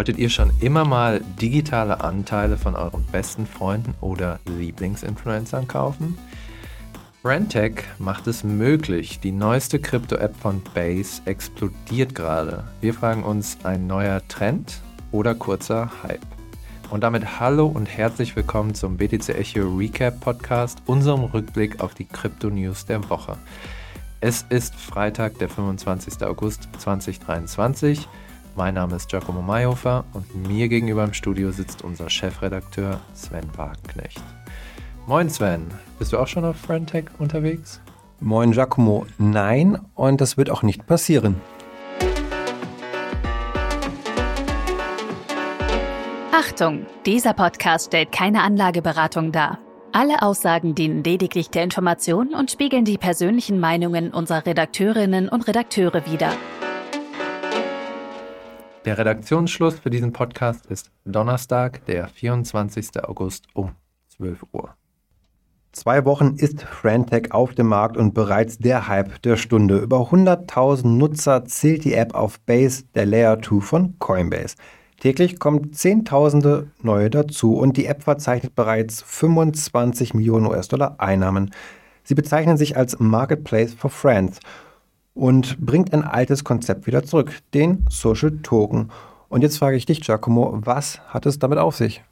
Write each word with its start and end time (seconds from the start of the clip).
Wolltet 0.00 0.16
ihr 0.16 0.30
schon 0.30 0.50
immer 0.60 0.86
mal 0.86 1.20
digitale 1.42 2.00
Anteile 2.00 2.56
von 2.56 2.74
euren 2.74 3.04
besten 3.12 3.44
Freunden 3.44 3.92
oder 4.00 4.40
Lieblingsinfluencern 4.46 5.68
kaufen? 5.68 6.16
Brandtech 7.22 7.82
macht 7.98 8.26
es 8.26 8.42
möglich. 8.42 9.20
Die 9.20 9.30
neueste 9.30 9.78
Krypto-App 9.78 10.34
von 10.34 10.62
Base 10.72 11.20
explodiert 11.26 12.14
gerade. 12.14 12.64
Wir 12.80 12.94
fragen 12.94 13.24
uns, 13.24 13.58
ein 13.62 13.86
neuer 13.86 14.26
Trend 14.26 14.80
oder 15.12 15.34
kurzer 15.34 15.90
Hype? 16.02 16.24
Und 16.88 17.02
damit 17.02 17.38
hallo 17.38 17.66
und 17.66 17.84
herzlich 17.84 18.34
willkommen 18.34 18.74
zum 18.74 18.96
BTC 18.96 19.28
Echo 19.28 19.68
Recap 19.76 20.18
Podcast, 20.20 20.78
unserem 20.86 21.24
Rückblick 21.24 21.82
auf 21.82 21.92
die 21.92 22.06
Krypto-News 22.06 22.86
der 22.86 23.06
Woche. 23.10 23.36
Es 24.22 24.46
ist 24.48 24.74
Freitag, 24.76 25.38
der 25.40 25.50
25. 25.50 26.22
August 26.22 26.70
2023. 26.78 28.08
Mein 28.56 28.74
Name 28.74 28.96
ist 28.96 29.08
Giacomo 29.08 29.42
Mayhofer 29.42 30.04
und 30.12 30.48
mir 30.48 30.68
gegenüber 30.68 31.04
im 31.04 31.14
Studio 31.14 31.52
sitzt 31.52 31.82
unser 31.82 32.10
Chefredakteur 32.10 33.00
Sven 33.14 33.48
Wagenknecht. 33.56 34.22
Moin 35.06 35.30
Sven, 35.30 35.66
bist 35.98 36.12
du 36.12 36.18
auch 36.18 36.26
schon 36.26 36.44
auf 36.44 36.56
Friendtech 36.56 37.04
unterwegs? 37.18 37.80
Moin 38.18 38.50
Giacomo, 38.50 39.06
nein 39.18 39.78
und 39.94 40.20
das 40.20 40.36
wird 40.36 40.50
auch 40.50 40.62
nicht 40.62 40.86
passieren. 40.86 41.36
Achtung, 46.32 46.86
dieser 47.06 47.34
Podcast 47.34 47.86
stellt 47.86 48.12
keine 48.12 48.42
Anlageberatung 48.42 49.30
dar. 49.30 49.58
Alle 49.92 50.22
Aussagen 50.22 50.74
dienen 50.74 51.02
lediglich 51.04 51.50
der 51.50 51.64
Information 51.64 52.34
und 52.34 52.50
spiegeln 52.50 52.84
die 52.84 52.98
persönlichen 52.98 53.60
Meinungen 53.60 54.10
unserer 54.12 54.46
Redakteurinnen 54.46 55.28
und 55.28 55.46
Redakteure 55.48 56.04
wider. 56.06 56.32
Der 58.86 58.96
Redaktionsschluss 58.96 59.78
für 59.78 59.90
diesen 59.90 60.14
Podcast 60.14 60.64
ist 60.64 60.90
Donnerstag, 61.04 61.84
der 61.84 62.08
24. 62.08 63.04
August 63.04 63.44
um 63.52 63.72
12 64.16 64.46
Uhr. 64.52 64.70
Zwei 65.72 66.06
Wochen 66.06 66.36
ist 66.36 66.62
Frantech 66.62 67.32
auf 67.32 67.54
dem 67.54 67.66
Markt 67.66 67.98
und 67.98 68.14
bereits 68.14 68.56
der 68.56 68.88
Hype 68.88 69.20
der 69.20 69.36
Stunde. 69.36 69.76
Über 69.80 69.98
100.000 70.10 70.86
Nutzer 70.86 71.44
zählt 71.44 71.84
die 71.84 71.92
App 71.92 72.14
auf 72.14 72.40
Base, 72.40 72.84
der 72.94 73.04
Layer 73.04 73.42
2 73.42 73.60
von 73.60 73.98
Coinbase. 73.98 74.56
Täglich 74.98 75.38
kommen 75.38 75.74
Zehntausende 75.74 76.70
neue 76.80 77.10
dazu 77.10 77.58
und 77.58 77.76
die 77.76 77.84
App 77.84 78.02
verzeichnet 78.02 78.54
bereits 78.54 79.02
25 79.02 80.14
Millionen 80.14 80.46
US-Dollar 80.46 80.94
Einnahmen. 80.98 81.50
Sie 82.02 82.14
bezeichnen 82.14 82.56
sich 82.56 82.78
als 82.78 82.98
Marketplace 82.98 83.74
for 83.74 83.90
Friends 83.90 84.40
und 85.14 85.58
bringt 85.58 85.92
ein 85.92 86.04
altes 86.04 86.44
Konzept 86.44 86.86
wieder 86.86 87.04
zurück, 87.04 87.38
den 87.54 87.84
Social 87.88 88.38
Token. 88.42 88.90
Und 89.28 89.42
jetzt 89.42 89.58
frage 89.58 89.76
ich 89.76 89.86
dich, 89.86 90.00
Giacomo, 90.00 90.58
was 90.64 91.00
hat 91.08 91.26
es 91.26 91.38
damit 91.38 91.58
auf 91.58 91.76
sich? 91.76 92.02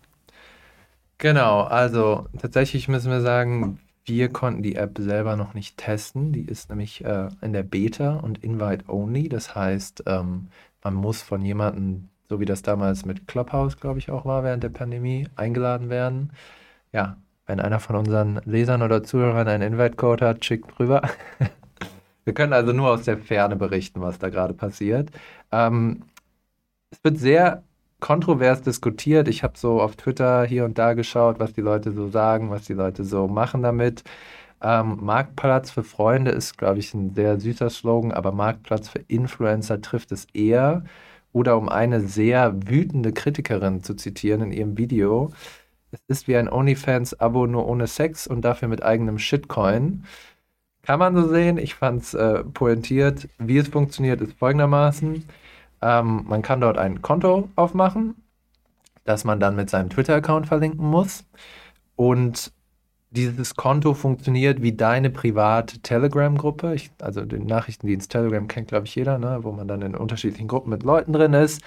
Genau, 1.18 1.62
also 1.62 2.26
tatsächlich 2.40 2.86
müssen 2.88 3.10
wir 3.10 3.20
sagen, 3.20 3.80
wir 4.04 4.28
konnten 4.28 4.62
die 4.62 4.76
App 4.76 4.98
selber 4.98 5.36
noch 5.36 5.52
nicht 5.52 5.76
testen. 5.76 6.32
Die 6.32 6.44
ist 6.44 6.70
nämlich 6.70 7.04
äh, 7.04 7.28
in 7.42 7.52
der 7.52 7.64
Beta 7.64 8.16
und 8.16 8.42
Invite 8.44 8.84
Only. 8.88 9.28
Das 9.28 9.54
heißt, 9.54 10.04
ähm, 10.06 10.48
man 10.82 10.94
muss 10.94 11.20
von 11.20 11.42
jemandem, 11.42 12.08
so 12.28 12.40
wie 12.40 12.44
das 12.44 12.62
damals 12.62 13.04
mit 13.04 13.26
Clubhouse, 13.26 13.78
glaube 13.78 13.98
ich, 13.98 14.10
auch 14.10 14.24
war 14.24 14.44
während 14.44 14.62
der 14.62 14.68
Pandemie, 14.70 15.28
eingeladen 15.36 15.90
werden. 15.90 16.32
Ja, 16.92 17.16
wenn 17.46 17.60
einer 17.60 17.80
von 17.80 17.96
unseren 17.96 18.40
Lesern 18.44 18.82
oder 18.82 19.02
Zuhörern 19.02 19.48
einen 19.48 19.72
Invite-Code 19.72 20.26
hat, 20.26 20.44
schickt 20.44 20.78
rüber. 20.78 21.02
Wir 22.28 22.34
können 22.34 22.52
also 22.52 22.74
nur 22.74 22.90
aus 22.90 23.04
der 23.04 23.16
Ferne 23.16 23.56
berichten, 23.56 24.02
was 24.02 24.18
da 24.18 24.28
gerade 24.28 24.52
passiert. 24.52 25.10
Ähm, 25.50 26.02
es 26.90 27.02
wird 27.02 27.16
sehr 27.16 27.62
kontrovers 28.00 28.60
diskutiert. 28.60 29.28
Ich 29.28 29.42
habe 29.42 29.56
so 29.56 29.80
auf 29.80 29.96
Twitter 29.96 30.44
hier 30.44 30.66
und 30.66 30.76
da 30.76 30.92
geschaut, 30.92 31.40
was 31.40 31.54
die 31.54 31.62
Leute 31.62 31.90
so 31.92 32.10
sagen, 32.10 32.50
was 32.50 32.66
die 32.66 32.74
Leute 32.74 33.04
so 33.04 33.28
machen 33.28 33.62
damit. 33.62 34.04
Ähm, 34.60 34.98
Marktplatz 35.00 35.70
für 35.70 35.82
Freunde 35.82 36.30
ist, 36.30 36.58
glaube 36.58 36.80
ich, 36.80 36.92
ein 36.92 37.14
sehr 37.14 37.40
süßer 37.40 37.70
Slogan, 37.70 38.12
aber 38.12 38.30
Marktplatz 38.32 38.90
für 38.90 39.00
Influencer 39.08 39.80
trifft 39.80 40.12
es 40.12 40.26
eher. 40.34 40.84
Oder 41.32 41.56
um 41.56 41.70
eine 41.70 42.02
sehr 42.02 42.68
wütende 42.68 43.14
Kritikerin 43.14 43.82
zu 43.82 43.94
zitieren 43.94 44.42
in 44.42 44.52
ihrem 44.52 44.76
Video, 44.76 45.30
es 45.92 46.00
ist 46.08 46.28
wie 46.28 46.36
ein 46.36 46.50
OnlyFans-Abo 46.50 47.46
nur 47.46 47.66
ohne 47.66 47.86
Sex 47.86 48.26
und 48.26 48.42
dafür 48.42 48.68
mit 48.68 48.82
eigenem 48.82 49.18
Shitcoin. 49.18 50.04
Kann 50.88 51.00
man 51.00 51.14
so 51.14 51.28
sehen. 51.28 51.58
Ich 51.58 51.74
fand 51.74 52.02
es 52.02 52.14
äh, 52.14 52.42
pointiert. 52.42 53.28
Wie 53.36 53.58
es 53.58 53.68
funktioniert, 53.68 54.22
ist 54.22 54.38
folgendermaßen. 54.38 55.22
Ähm, 55.82 56.24
man 56.26 56.40
kann 56.40 56.62
dort 56.62 56.78
ein 56.78 57.02
Konto 57.02 57.50
aufmachen, 57.56 58.14
das 59.04 59.24
man 59.24 59.38
dann 59.38 59.54
mit 59.54 59.68
seinem 59.68 59.90
Twitter-Account 59.90 60.46
verlinken 60.46 60.86
muss. 60.86 61.26
Und 61.94 62.52
dieses 63.10 63.54
Konto 63.54 63.92
funktioniert 63.92 64.62
wie 64.62 64.72
deine 64.72 65.10
private 65.10 65.80
Telegram-Gruppe. 65.80 66.76
Also 67.02 67.26
den 67.26 67.44
Nachrichtendienst 67.44 68.10
Telegram 68.10 68.48
kennt, 68.48 68.68
glaube 68.68 68.86
ich, 68.86 68.94
jeder, 68.94 69.18
ne? 69.18 69.40
wo 69.42 69.52
man 69.52 69.68
dann 69.68 69.82
in 69.82 69.94
unterschiedlichen 69.94 70.48
Gruppen 70.48 70.70
mit 70.70 70.84
Leuten 70.84 71.12
drin 71.12 71.34
ist. 71.34 71.60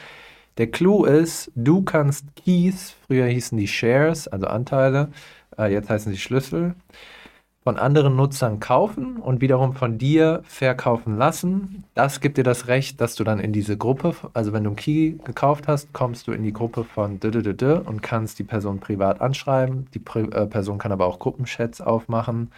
Der 0.57 0.71
Clou 0.71 1.05
ist, 1.05 1.51
du 1.53 1.83
kannst 1.83 2.25
Keys, 2.35 2.95
früher 3.05 3.27
hießen 3.27 3.55
die 3.55 3.67
Shares, 3.67 4.27
also 4.27 4.47
Anteile, 4.47 5.11
äh, 5.59 5.71
jetzt 5.71 5.91
heißen 5.91 6.11
sie 6.11 6.17
Schlüssel, 6.17 6.73
von 7.63 7.77
anderen 7.77 8.15
Nutzern 8.15 8.59
kaufen 8.59 9.17
und 9.17 9.39
wiederum 9.39 9.73
von 9.73 9.99
dir 9.99 10.41
verkaufen 10.45 11.17
lassen. 11.17 11.83
Das 11.93 12.19
gibt 12.19 12.37
dir 12.37 12.43
das 12.43 12.67
Recht, 12.67 12.99
dass 12.99 13.15
du 13.15 13.23
dann 13.23 13.39
in 13.39 13.53
diese 13.53 13.77
Gruppe, 13.77 14.15
also 14.33 14.51
wenn 14.51 14.63
du 14.63 14.71
einen 14.71 14.75
Key 14.75 15.17
gekauft 15.23 15.67
hast, 15.67 15.93
kommst 15.93 16.27
du 16.27 16.31
in 16.31 16.41
die 16.41 16.53
Gruppe 16.53 16.83
von 16.83 17.19
und 17.21 18.01
kannst 18.01 18.39
die 18.39 18.43
Person 18.43 18.79
privat 18.79 19.21
anschreiben. 19.21 19.87
Die 19.93 19.99
Pri 19.99 20.23
äh, 20.31 20.47
Person 20.47 20.79
kann 20.79 20.91
aber 20.91 21.05
auch 21.05 21.19
Gruppenchats 21.19 21.81
aufmachen. 21.81 22.51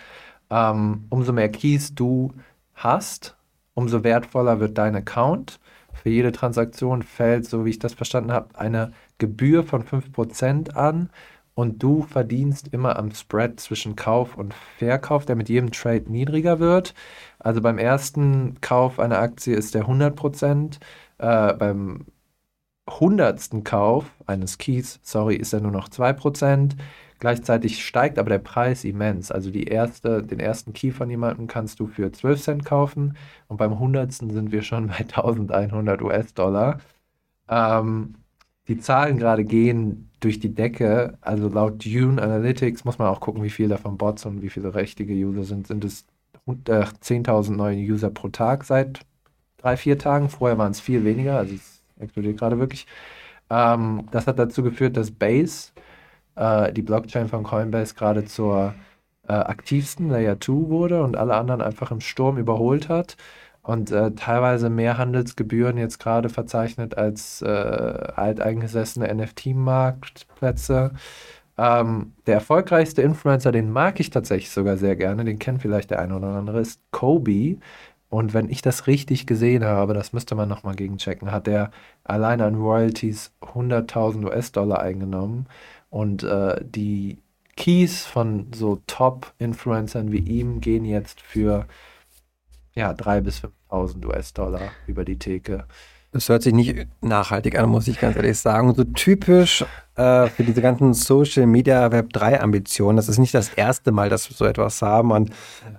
Ähm, 0.49 1.03
umso 1.09 1.33
mehr 1.33 1.49
Keys 1.49 1.93
du 1.93 2.33
hast, 2.73 3.35
umso 3.73 4.03
wertvoller 4.03 4.61
wird 4.61 4.77
dein 4.77 4.95
Account. 4.95 5.59
Für 5.91 6.09
jede 6.09 6.31
Transaktion 6.31 7.03
fällt, 7.03 7.45
so 7.45 7.65
wie 7.65 7.71
ich 7.71 7.79
das 7.79 7.93
verstanden 7.93 8.31
habe, 8.31 8.57
eine 8.57 8.93
Gebühr 9.17 9.63
von 9.63 9.83
5% 9.83 10.71
an 10.71 11.09
und 11.55 11.81
du 11.83 12.03
verdienst 12.03 12.69
immer 12.71 12.97
am 12.97 13.11
Spread 13.11 13.59
zwischen 13.59 13.95
Kauf 13.95 14.37
und 14.37 14.53
Verkauf, 14.77 15.25
der 15.25 15.35
mit 15.35 15.49
jedem 15.49 15.71
Trade 15.71 16.11
niedriger 16.11 16.59
wird. 16.59 16.93
Also 17.39 17.61
beim 17.61 17.77
ersten 17.77 18.59
Kauf 18.61 18.99
einer 18.99 19.19
Aktie 19.19 19.55
ist 19.55 19.75
der 19.75 19.87
100%, 19.87 20.79
äh, 21.19 21.53
beim 21.53 22.05
hundertsten 22.89 23.63
Kauf 23.63 24.11
eines 24.25 24.57
Keys, 24.57 24.99
sorry, 25.03 25.35
ist 25.35 25.53
er 25.53 25.61
nur 25.61 25.71
noch 25.71 25.89
2%. 25.89 26.75
Gleichzeitig 27.19 27.85
steigt 27.85 28.19
aber 28.19 28.29
der 28.29 28.39
Preis 28.39 28.83
immens. 28.83 29.31
Also 29.31 29.49
die 29.49 29.63
erste, 29.65 30.23
den 30.23 30.39
ersten 30.39 30.73
Key 30.73 30.91
von 30.91 31.09
jemandem 31.09 31.47
kannst 31.47 31.79
du 31.79 31.87
für 31.87 32.11
12 32.11 32.41
Cent 32.41 32.65
kaufen 32.65 33.15
und 33.47 33.57
beim 33.57 33.79
hundertsten 33.79 34.31
sind 34.31 34.51
wir 34.51 34.61
schon 34.61 34.87
bei 34.87 34.97
1100 34.97 36.01
US-Dollar. 36.01 36.79
Ähm, 37.47 38.15
die 38.67 38.79
Zahlen 38.79 39.17
gerade 39.17 39.43
gehen 39.45 40.09
durch 40.19 40.39
die 40.39 40.53
Decke. 40.53 41.17
Also 41.21 41.49
laut 41.49 41.85
Dune 41.85 42.21
Analytics 42.21 42.85
muss 42.85 42.97
man 42.97 43.09
auch 43.09 43.19
gucken, 43.19 43.43
wie 43.43 43.49
viele 43.49 43.69
davon 43.69 43.97
Bots 43.97 44.25
und 44.25 44.41
wie 44.41 44.49
viele 44.49 44.73
richtige 44.75 45.13
User 45.13 45.43
sind. 45.43 45.67
Sind 45.67 45.83
es 45.85 46.05
10.000 46.47 47.51
neue 47.51 47.77
User 47.77 48.09
pro 48.09 48.29
Tag 48.29 48.63
seit 48.63 49.01
drei, 49.57 49.77
vier 49.77 49.97
Tagen. 49.97 50.29
Vorher 50.29 50.57
waren 50.57 50.71
es 50.71 50.79
viel 50.79 51.03
weniger, 51.05 51.37
also 51.37 51.55
es 51.55 51.83
explodiert 51.99 52.37
gerade 52.39 52.59
wirklich. 52.59 52.87
Ähm, 53.49 54.07
das 54.11 54.27
hat 54.27 54.39
dazu 54.39 54.63
geführt, 54.63 54.97
dass 54.97 55.11
Base, 55.11 55.71
äh, 56.35 56.73
die 56.73 56.81
Blockchain 56.81 57.27
von 57.29 57.43
Coinbase, 57.43 57.95
gerade 57.95 58.25
zur 58.25 58.75
äh, 59.27 59.33
aktivsten 59.33 60.09
Layer 60.09 60.39
2 60.39 60.69
wurde 60.69 61.03
und 61.03 61.15
alle 61.17 61.35
anderen 61.35 61.61
einfach 61.61 61.91
im 61.91 62.01
Sturm 62.01 62.37
überholt 62.37 62.89
hat 62.89 63.17
und 63.63 63.91
äh, 63.91 64.11
teilweise 64.11 64.69
mehr 64.69 64.97
Handelsgebühren 64.97 65.77
jetzt 65.77 65.99
gerade 65.99 66.29
verzeichnet 66.29 66.97
als 66.97 67.41
äh, 67.41 67.47
alteingesessene 67.47 69.13
NFT-Marktplätze. 69.13 70.91
Ähm, 71.57 72.13
der 72.27 72.35
erfolgreichste 72.35 73.01
Influencer, 73.01 73.51
den 73.51 73.71
mag 73.71 73.99
ich 73.99 74.09
tatsächlich 74.09 74.51
sogar 74.51 74.77
sehr 74.77 74.95
gerne, 74.95 75.23
den 75.23 75.39
kennt 75.39 75.61
vielleicht 75.61 75.91
der 75.91 75.99
eine 75.99 76.15
oder 76.17 76.27
andere, 76.27 76.59
ist 76.59 76.81
Kobe. 76.91 77.57
Und 78.09 78.33
wenn 78.33 78.49
ich 78.49 78.61
das 78.61 78.85
richtig 78.87 79.25
gesehen 79.27 79.63
habe, 79.63 79.93
das 79.93 80.13
müsste 80.13 80.35
man 80.35 80.49
nochmal 80.49 80.75
gegenchecken, 80.75 81.31
hat 81.31 81.47
er 81.47 81.71
allein 82.03 82.41
an 82.41 82.55
Royalties 82.55 83.31
100.000 83.41 84.25
US-Dollar 84.25 84.81
eingenommen. 84.81 85.47
Und 85.89 86.23
äh, 86.23 86.63
die 86.63 87.17
Keys 87.55 88.05
von 88.05 88.47
so 88.53 88.81
Top-Influencern 88.87 90.11
wie 90.11 90.19
ihm 90.19 90.59
gehen 90.61 90.85
jetzt 90.85 91.21
für 91.21 91.65
ja, 92.75 92.91
3.000 92.91 93.21
bis 93.21 93.41
5.000 93.69 94.05
US-Dollar 94.05 94.61
über 94.87 95.05
die 95.05 95.17
Theke. 95.17 95.65
Das 96.13 96.29
hört 96.29 96.43
sich 96.43 96.53
nicht 96.53 96.87
nachhaltig 97.01 97.57
an, 97.57 97.69
muss 97.69 97.87
ich 97.87 97.99
ganz 97.99 98.15
ehrlich 98.15 98.37
sagen. 98.37 98.75
So 98.75 98.83
typisch 98.83 99.65
äh, 99.95 100.27
für 100.27 100.43
diese 100.43 100.61
ganzen 100.61 100.93
Social 100.93 101.47
Media 101.47 101.91
Web 101.91 102.13
3 102.13 102.39
Ambitionen. 102.39 102.97
Das 102.97 103.09
ist 103.09 103.17
nicht 103.17 103.33
das 103.33 103.49
erste 103.49 103.91
Mal, 103.91 104.09
dass 104.09 104.29
wir 104.29 104.37
so 104.37 104.45
etwas 104.45 104.83
haben. 104.83 105.09
Und 105.09 105.31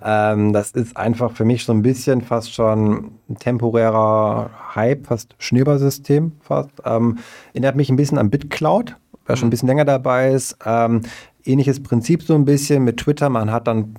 ähm, 0.03 0.51
das 0.51 0.71
ist 0.71 0.97
einfach 0.97 1.31
für 1.31 1.45
mich 1.45 1.63
so 1.63 1.71
ein 1.71 1.81
bisschen 1.81 2.21
fast 2.21 2.53
schon 2.53 3.11
ein 3.29 3.39
temporärer 3.39 4.75
Hype, 4.75 5.07
fast 5.07 5.35
Schneeballsystem 5.39 6.33
fast. 6.41 6.69
Ähm, 6.83 7.19
erinnert 7.53 7.77
mich 7.77 7.89
ein 7.89 7.95
bisschen 7.95 8.17
an 8.17 8.29
BitCloud, 8.29 8.97
wer 9.25 9.37
schon 9.37 9.47
ein 9.47 9.51
bisschen 9.51 9.69
länger 9.69 9.85
dabei 9.85 10.31
ist. 10.31 10.57
Ähm, 10.65 11.03
ähnliches 11.45 11.81
Prinzip 11.81 12.23
so 12.23 12.35
ein 12.35 12.43
bisschen 12.43 12.83
mit 12.83 12.97
Twitter. 12.97 13.29
Man 13.29 13.53
hat 13.53 13.67
dann 13.67 13.95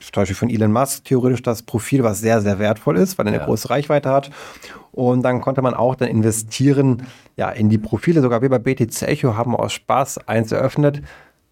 zum 0.00 0.22
Beispiel 0.22 0.36
von 0.36 0.50
Elon 0.50 0.72
Musk 0.72 1.04
theoretisch 1.04 1.42
das 1.42 1.62
Profil, 1.62 2.02
was 2.02 2.20
sehr, 2.20 2.40
sehr 2.40 2.58
wertvoll 2.58 2.96
ist, 2.96 3.18
weil 3.18 3.26
er 3.26 3.32
eine 3.32 3.38
ja. 3.40 3.44
große 3.44 3.70
Reichweite 3.70 4.10
hat. 4.10 4.30
Und 4.92 5.22
dann 5.22 5.40
konnte 5.40 5.62
man 5.62 5.74
auch 5.74 5.94
dann 5.94 6.08
investieren 6.08 7.02
ja, 7.36 7.50
in 7.50 7.68
die 7.68 7.78
Profile. 7.78 8.20
Sogar 8.20 8.42
wir 8.42 8.48
bei 8.48 8.58
BTC 8.58 9.02
Echo 9.02 9.36
haben 9.36 9.56
aus 9.56 9.72
Spaß 9.72 10.26
eins 10.28 10.52
eröffnet. 10.52 11.02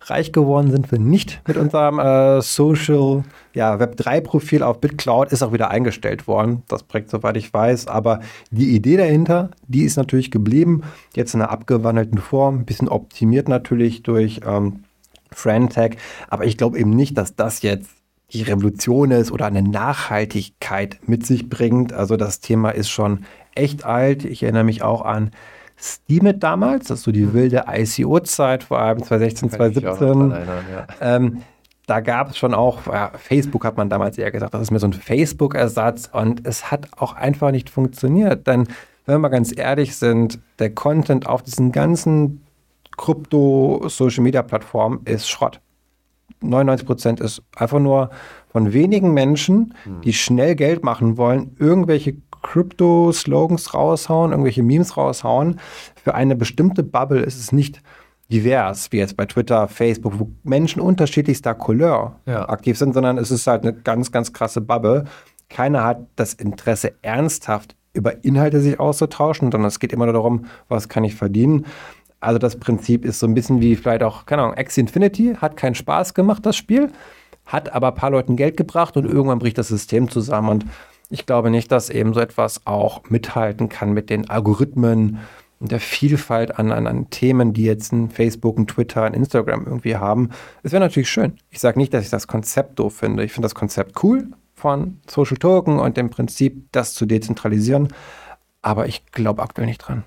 Reich 0.01 0.33
geworden 0.33 0.71
sind 0.71 0.91
wir 0.93 0.99
nicht 0.99 1.41
mit 1.49 1.57
unserem 1.57 1.99
äh, 1.99 2.43
Social 2.43 3.25
ja, 3.55 3.79
Web 3.79 3.97
3 3.97 4.21
Profil 4.21 4.63
auf 4.63 4.81
BitCloud 4.81 5.33
ist 5.33 5.43
auch 5.43 5.53
wieder 5.53 5.71
eingestellt 5.71 6.29
worden. 6.29 6.63
Das 6.69 6.83
Projekt, 6.83 7.11
soweit 7.11 7.37
ich 7.39 7.53
weiß. 7.53 7.87
Aber 7.87 8.21
die 8.51 8.75
Idee 8.75 8.99
dahinter, 8.99 9.51
die 9.67 9.83
ist 9.83 9.97
natürlich 9.97 10.31
geblieben. 10.31 10.83
Jetzt 11.15 11.35
in 11.35 11.41
einer 11.41 11.51
abgewandelten 11.51 12.19
Form, 12.19 12.59
ein 12.59 12.65
bisschen 12.67 12.89
optimiert 12.89 13.49
natürlich 13.49 14.03
durch 14.03 14.41
ähm, 14.47 14.85
Frantag. 15.31 15.97
Aber 16.29 16.45
ich 16.45 16.59
glaube 16.59 16.79
eben 16.79 16.91
nicht, 16.91 17.17
dass 17.17 17.35
das 17.35 17.63
jetzt 17.63 18.04
die 18.33 18.43
Revolution 18.43 19.11
ist 19.11 19.31
oder 19.31 19.47
eine 19.47 19.63
Nachhaltigkeit 19.63 20.99
mit 21.07 21.27
sich 21.27 21.49
bringt. 21.49 21.93
Also 21.93 22.17
das 22.17 22.41
Thema 22.41 22.71
ist 22.71 22.89
schon 22.89 23.25
echt 23.55 23.85
alt. 23.85 24.25
Ich 24.25 24.43
erinnere 24.43 24.65
mich 24.65 24.83
auch 24.83 25.03
an 25.03 25.31
Steemit 25.77 26.43
damals, 26.43 26.87
das 26.87 27.01
ist 27.01 27.05
so 27.05 27.13
die 27.13 27.35
wilde 27.35 27.65
ICO-Zeit, 27.69 28.65
vor 28.65 28.79
allem 28.79 29.03
2016, 29.03 29.51
2017. 29.51 30.31
Erinnern, 30.31 30.65
ja. 30.73 30.87
ähm, 31.01 31.43
da 31.87 32.01
gab 32.01 32.31
es 32.31 32.39
schon 32.39 32.55
auch, 32.55 32.87
ja, 32.87 33.11
Facebook 33.17 33.65
hat 33.65 33.77
man 33.77 33.91
damals 33.91 34.17
eher 34.17 34.31
gesagt, 34.31 34.55
das 34.55 34.63
ist 34.63 34.71
mir 34.71 34.79
so 34.79 34.87
ein 34.87 34.93
Facebook-Ersatz 34.93 36.09
und 36.13 36.47
es 36.47 36.71
hat 36.71 36.89
auch 36.97 37.15
einfach 37.15 37.51
nicht 37.51 37.69
funktioniert. 37.69 38.47
Denn 38.47 38.69
wenn 39.05 39.17
wir 39.17 39.19
mal 39.19 39.29
ganz 39.29 39.57
ehrlich 39.57 39.97
sind, 39.97 40.39
der 40.59 40.71
Content 40.71 41.27
auf 41.27 41.43
diesen 41.43 41.73
ganzen 41.73 42.43
Krypto-Social-Media-Plattformen 42.97 45.01
ist 45.05 45.29
Schrott. 45.29 45.61
99 46.41 46.87
Prozent 46.87 47.21
ist 47.21 47.43
einfach 47.57 47.79
nur 47.79 48.11
von 48.49 48.73
wenigen 48.73 49.13
Menschen, 49.13 49.75
hm. 49.85 50.01
die 50.03 50.13
schnell 50.13 50.55
Geld 50.55 50.85
machen 50.85 51.17
wollen, 51.17 51.57
irgendwelche 51.59 52.17
Crypto-Slogans 52.43 53.75
raushauen, 53.75 54.31
irgendwelche 54.31 54.63
Memes 54.63 54.97
raushauen. 54.97 55.59
Für 55.97 56.15
eine 56.15 56.37
bestimmte 56.37 56.83
Bubble 56.83 57.21
ist 57.21 57.39
es 57.39 57.53
nicht 57.53 57.83
divers, 58.31 58.93
wie 58.93 58.99
jetzt 58.99 59.17
bei 59.17 59.27
Twitter, 59.27 59.67
Facebook, 59.69 60.19
wo 60.19 60.31
Menschen 60.43 60.81
unterschiedlichster 60.81 61.55
Couleur 61.55 62.21
ja. 62.27 62.49
aktiv 62.49 62.79
sind, 62.79 62.95
sondern 62.95 63.19
es 63.19 63.31
ist 63.31 63.47
halt 63.47 63.63
eine 63.63 63.73
ganz, 63.73 64.13
ganz 64.13 64.33
krasse 64.33 64.61
Bubble. 64.61 65.05
Keiner 65.49 65.85
hat 65.85 66.07
das 66.17 66.35
Interesse, 66.35 66.95
ernsthaft 67.03 67.77
über 67.93 68.25
Inhalte 68.25 68.61
sich 68.61 68.81
auszutauschen, 68.81 69.53
sondern 69.53 69.69
es 69.69 69.79
geht 69.79 69.93
immer 69.93 70.07
nur 70.07 70.15
darum, 70.15 70.47
was 70.69 70.89
kann 70.89 71.05
ich 71.05 71.15
verdienen. 71.15 71.67
Also 72.25 72.39
das 72.39 72.57
Prinzip 72.57 73.05
ist 73.05 73.19
so 73.19 73.27
ein 73.27 73.35
bisschen 73.35 73.61
wie 73.61 73.77
vielleicht 73.77 74.03
auch, 74.03 74.25
keine 74.25 74.43
Ahnung, 74.43 74.57
X 74.57 74.79
Infinity, 74.79 75.37
hat 75.39 75.57
keinen 75.57 75.75
Spaß 75.75 76.15
gemacht, 76.15 76.47
das 76.47 76.57
Spiel, 76.57 76.91
hat 77.45 77.75
aber 77.75 77.89
ein 77.89 77.95
paar 77.95 78.11
Leuten 78.11 78.37
Geld 78.37 78.57
gebracht 78.57 78.97
und 78.97 79.05
irgendwann 79.05 79.39
bricht 79.39 79.59
das 79.59 79.69
System 79.69 80.11
zusammen. 80.11 80.49
Und 80.49 80.67
ich 81.11 81.27
glaube 81.27 81.51
nicht, 81.51 81.71
dass 81.71 81.91
eben 81.91 82.15
so 82.15 82.21
etwas 82.21 82.67
auch 82.67 83.03
mithalten 83.11 83.69
kann 83.69 83.93
mit 83.93 84.09
den 84.09 84.31
Algorithmen 84.31 85.19
und 85.61 85.71
der 85.71 85.81
Vielfalt 85.81 86.59
an, 86.59 86.73
an, 86.73 86.87
an 86.87 87.11
Themen, 87.11 87.53
die 87.53 87.65
jetzt 87.65 87.93
ein 87.93 88.09
Facebook, 88.09 88.59
ein 88.59 88.67
Twitter, 88.67 89.03
ein 89.03 89.15
Instagram 89.15 89.67
irgendwie 89.67 89.97
haben. 89.97 90.31
Es 90.63 90.73
wäre 90.73 90.83
natürlich 90.83 91.11
schön. 91.11 91.35
Ich 91.51 91.61
sage 91.61 91.79
nicht, 91.79 91.93
dass 91.93 92.05
ich 92.05 92.11
das 92.11 92.27
Konzept 92.27 92.79
doof 92.79 92.97
finde. 92.97 93.25
Ich 93.25 93.33
finde 93.33 93.45
das 93.47 93.55
Konzept 93.55 94.03
cool 94.03 94.29
von 94.55 94.99
Social 95.07 95.37
Token 95.37 95.79
und 95.79 95.99
dem 95.99 96.09
Prinzip, 96.09 96.73
das 96.73 96.95
zu 96.95 97.05
dezentralisieren. 97.05 97.89
Aber 98.63 98.87
ich 98.89 99.05
glaube 99.13 99.43
aktuell 99.43 99.67
nicht 99.67 99.79
dran. 99.79 100.05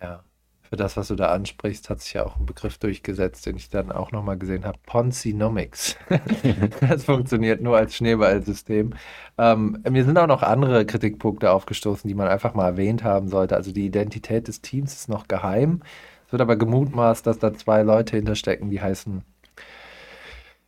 Ja 0.00 0.20
für 0.68 0.76
das, 0.76 0.96
was 0.96 1.08
du 1.08 1.14
da 1.14 1.28
ansprichst, 1.32 1.88
hat 1.88 2.00
sich 2.02 2.12
ja 2.12 2.26
auch 2.26 2.38
ein 2.38 2.44
Begriff 2.44 2.76
durchgesetzt, 2.76 3.46
den 3.46 3.56
ich 3.56 3.70
dann 3.70 3.90
auch 3.90 4.12
nochmal 4.12 4.36
gesehen 4.36 4.66
habe. 4.66 4.78
Ponzinomics. 4.84 5.96
das 6.80 7.04
funktioniert 7.04 7.62
nur 7.62 7.76
als 7.76 7.96
Schneeballsystem. 7.96 8.92
Ähm, 9.38 9.78
mir 9.88 10.04
sind 10.04 10.18
auch 10.18 10.26
noch 10.26 10.42
andere 10.42 10.84
Kritikpunkte 10.84 11.50
aufgestoßen, 11.50 12.06
die 12.06 12.14
man 12.14 12.28
einfach 12.28 12.52
mal 12.52 12.66
erwähnt 12.66 13.02
haben 13.02 13.28
sollte. 13.28 13.56
Also 13.56 13.72
die 13.72 13.86
Identität 13.86 14.46
des 14.46 14.60
Teams 14.60 14.92
ist 14.92 15.08
noch 15.08 15.26
geheim. 15.26 15.80
Es 16.26 16.32
wird 16.32 16.42
aber 16.42 16.56
gemutmaßt, 16.56 17.26
dass 17.26 17.38
da 17.38 17.54
zwei 17.54 17.82
Leute 17.82 18.16
hinterstecken, 18.16 18.68
die 18.68 18.82
heißen 18.82 19.22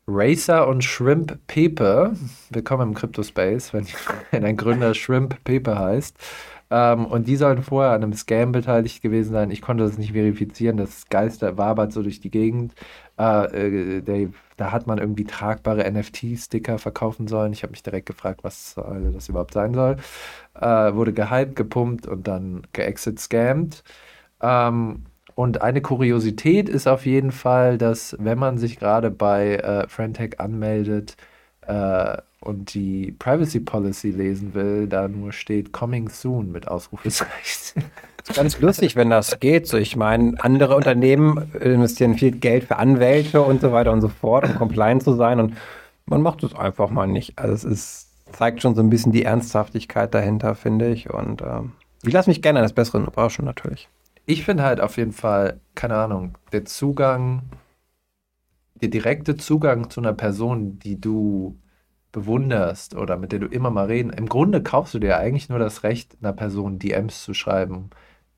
Racer 0.06 0.66
und 0.66 0.82
Shrimp 0.82 1.38
Pepe. 1.46 2.14
Willkommen 2.48 2.88
im 2.88 2.94
Crypto-Space, 2.94 3.74
wenn, 3.74 3.86
wenn 4.30 4.44
ein 4.44 4.56
Gründer 4.56 4.94
Shrimp 4.94 5.44
Pepe 5.44 5.78
heißt. 5.78 6.16
Ähm, 6.70 7.06
und 7.06 7.26
die 7.26 7.36
sollten 7.36 7.62
vorher 7.62 7.92
an 7.92 8.02
einem 8.02 8.12
Scam 8.12 8.52
beteiligt 8.52 9.02
gewesen 9.02 9.32
sein. 9.32 9.50
Ich 9.50 9.60
konnte 9.62 9.84
das 9.84 9.98
nicht 9.98 10.12
verifizieren. 10.12 10.76
Das 10.76 11.08
Geister 11.08 11.58
wabert 11.58 11.92
so 11.92 12.02
durch 12.02 12.20
die 12.20 12.30
Gegend. 12.30 12.74
Äh, 13.18 13.98
äh, 13.98 14.02
der, 14.02 14.28
da 14.56 14.72
hat 14.72 14.86
man 14.86 14.98
irgendwie 14.98 15.24
tragbare 15.24 15.90
NFT-Sticker 15.90 16.78
verkaufen 16.78 17.26
sollen. 17.28 17.52
Ich 17.52 17.62
habe 17.62 17.72
mich 17.72 17.82
direkt 17.82 18.06
gefragt, 18.06 18.44
was 18.44 18.76
das 18.76 19.28
überhaupt 19.28 19.54
sein 19.54 19.74
soll. 19.74 19.96
Äh, 20.54 20.94
wurde 20.94 21.12
gehypt, 21.12 21.56
gepumpt 21.56 22.06
und 22.06 22.28
dann 22.28 22.62
geexit-scammed. 22.72 23.82
Ähm, 24.42 25.04
und 25.34 25.62
eine 25.62 25.80
Kuriosität 25.80 26.68
ist 26.68 26.86
auf 26.86 27.06
jeden 27.06 27.32
Fall, 27.32 27.78
dass 27.78 28.16
wenn 28.20 28.38
man 28.38 28.58
sich 28.58 28.78
gerade 28.78 29.10
bei 29.10 29.56
äh, 29.56 29.88
Frentech 29.88 30.38
anmeldet, 30.40 31.16
äh, 31.70 32.22
und 32.40 32.74
die 32.74 33.12
Privacy 33.18 33.60
Policy 33.60 34.10
lesen 34.10 34.54
will, 34.54 34.86
da 34.86 35.08
nur 35.08 35.32
steht 35.32 35.72
Coming 35.72 36.08
Soon 36.08 36.50
mit 36.50 36.68
Ausrufezeichen. 36.68 37.84
Das 38.16 38.36
ist 38.36 38.36
ganz 38.36 38.60
lustig, 38.60 38.96
wenn 38.96 39.08
das 39.08 39.40
geht. 39.40 39.66
So, 39.66 39.78
ich 39.78 39.96
meine, 39.96 40.34
andere 40.40 40.76
Unternehmen 40.76 41.50
investieren 41.58 42.18
viel 42.18 42.32
Geld 42.32 42.64
für 42.64 42.76
Anwälte 42.76 43.40
und 43.40 43.62
so 43.62 43.72
weiter 43.72 43.92
und 43.92 44.02
so 44.02 44.08
fort, 44.08 44.44
um 44.44 44.56
compliant 44.56 45.02
zu 45.02 45.14
sein 45.14 45.40
und 45.40 45.56
man 46.04 46.20
macht 46.20 46.44
es 46.44 46.54
einfach 46.54 46.90
mal 46.90 47.06
nicht. 47.06 47.38
Also 47.38 47.54
es 47.54 47.64
ist, 47.64 48.08
zeigt 48.32 48.60
schon 48.60 48.74
so 48.74 48.82
ein 48.82 48.90
bisschen 48.90 49.10
die 49.10 49.24
Ernsthaftigkeit 49.24 50.12
dahinter, 50.12 50.54
finde 50.54 50.90
ich. 50.90 51.08
Und 51.08 51.40
äh, 51.40 51.62
ich 52.02 52.12
lasse 52.12 52.28
mich 52.28 52.42
gerne 52.42 52.58
eines 52.58 52.74
Besseren 52.74 53.06
überraschen, 53.06 53.46
natürlich. 53.46 53.88
Ich 54.26 54.44
finde 54.44 54.64
halt 54.64 54.82
auf 54.82 54.98
jeden 54.98 55.12
Fall, 55.12 55.58
keine 55.74 55.96
Ahnung, 55.96 56.34
der 56.52 56.66
Zugang, 56.66 57.40
der 58.82 58.88
direkte 58.88 59.36
Zugang 59.36 59.90
zu 59.90 60.00
einer 60.00 60.14
Person, 60.14 60.78
die 60.78 61.00
du 61.00 61.58
bewunderst 62.12 62.96
oder 62.96 63.16
mit 63.16 63.32
der 63.32 63.38
du 63.40 63.46
immer 63.46 63.70
mal 63.70 63.86
reden. 63.86 64.10
Im 64.10 64.28
Grunde 64.28 64.62
kaufst 64.62 64.94
du 64.94 64.98
dir 64.98 65.18
eigentlich 65.18 65.48
nur 65.48 65.58
das 65.58 65.82
Recht, 65.84 66.16
einer 66.20 66.32
Person 66.32 66.78
DMs 66.78 67.22
zu 67.24 67.34
schreiben. 67.34 67.90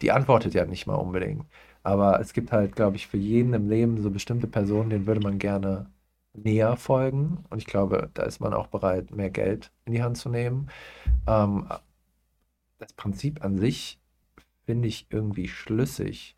Die 0.03 0.13
antwortet 0.13 0.55
ja 0.55 0.67
nicht 0.67 0.87
mal 0.87 0.95
unbedingt. 0.97 1.47
Aber 1.83 2.21
es 2.21 2.33
gibt 2.33 2.53
halt, 2.53 2.77
glaube 2.77 2.97
ich, 2.97 3.07
für 3.07 3.17
jeden 3.17 3.55
im 3.55 3.69
Leben 3.69 4.01
so 4.03 4.11
bestimmte 4.11 4.47
Personen, 4.47 4.91
denen 4.91 5.07
würde 5.07 5.21
man 5.21 5.39
gerne 5.39 5.87
näher 6.35 6.77
folgen. 6.77 7.45
Und 7.51 7.59
ich 7.59 7.67
glaube, 7.67 8.11
da 8.15 8.25
ist 8.25 8.41
man 8.41 8.55
auch 8.55 8.69
bereit, 8.69 9.11
mehr 9.11 9.31
Geld 9.31 9.73
in 9.85 9.93
die 9.95 10.03
Hand 10.03 10.17
zu 10.19 10.29
nehmen. 10.29 10.69
Ähm, 11.27 11.69
das 12.79 12.93
Prinzip 12.95 13.45
an 13.45 13.59
sich 13.59 14.01
finde 14.67 14.89
ich 14.89 15.07
irgendwie 15.11 15.49
schlüssig. 15.49 16.37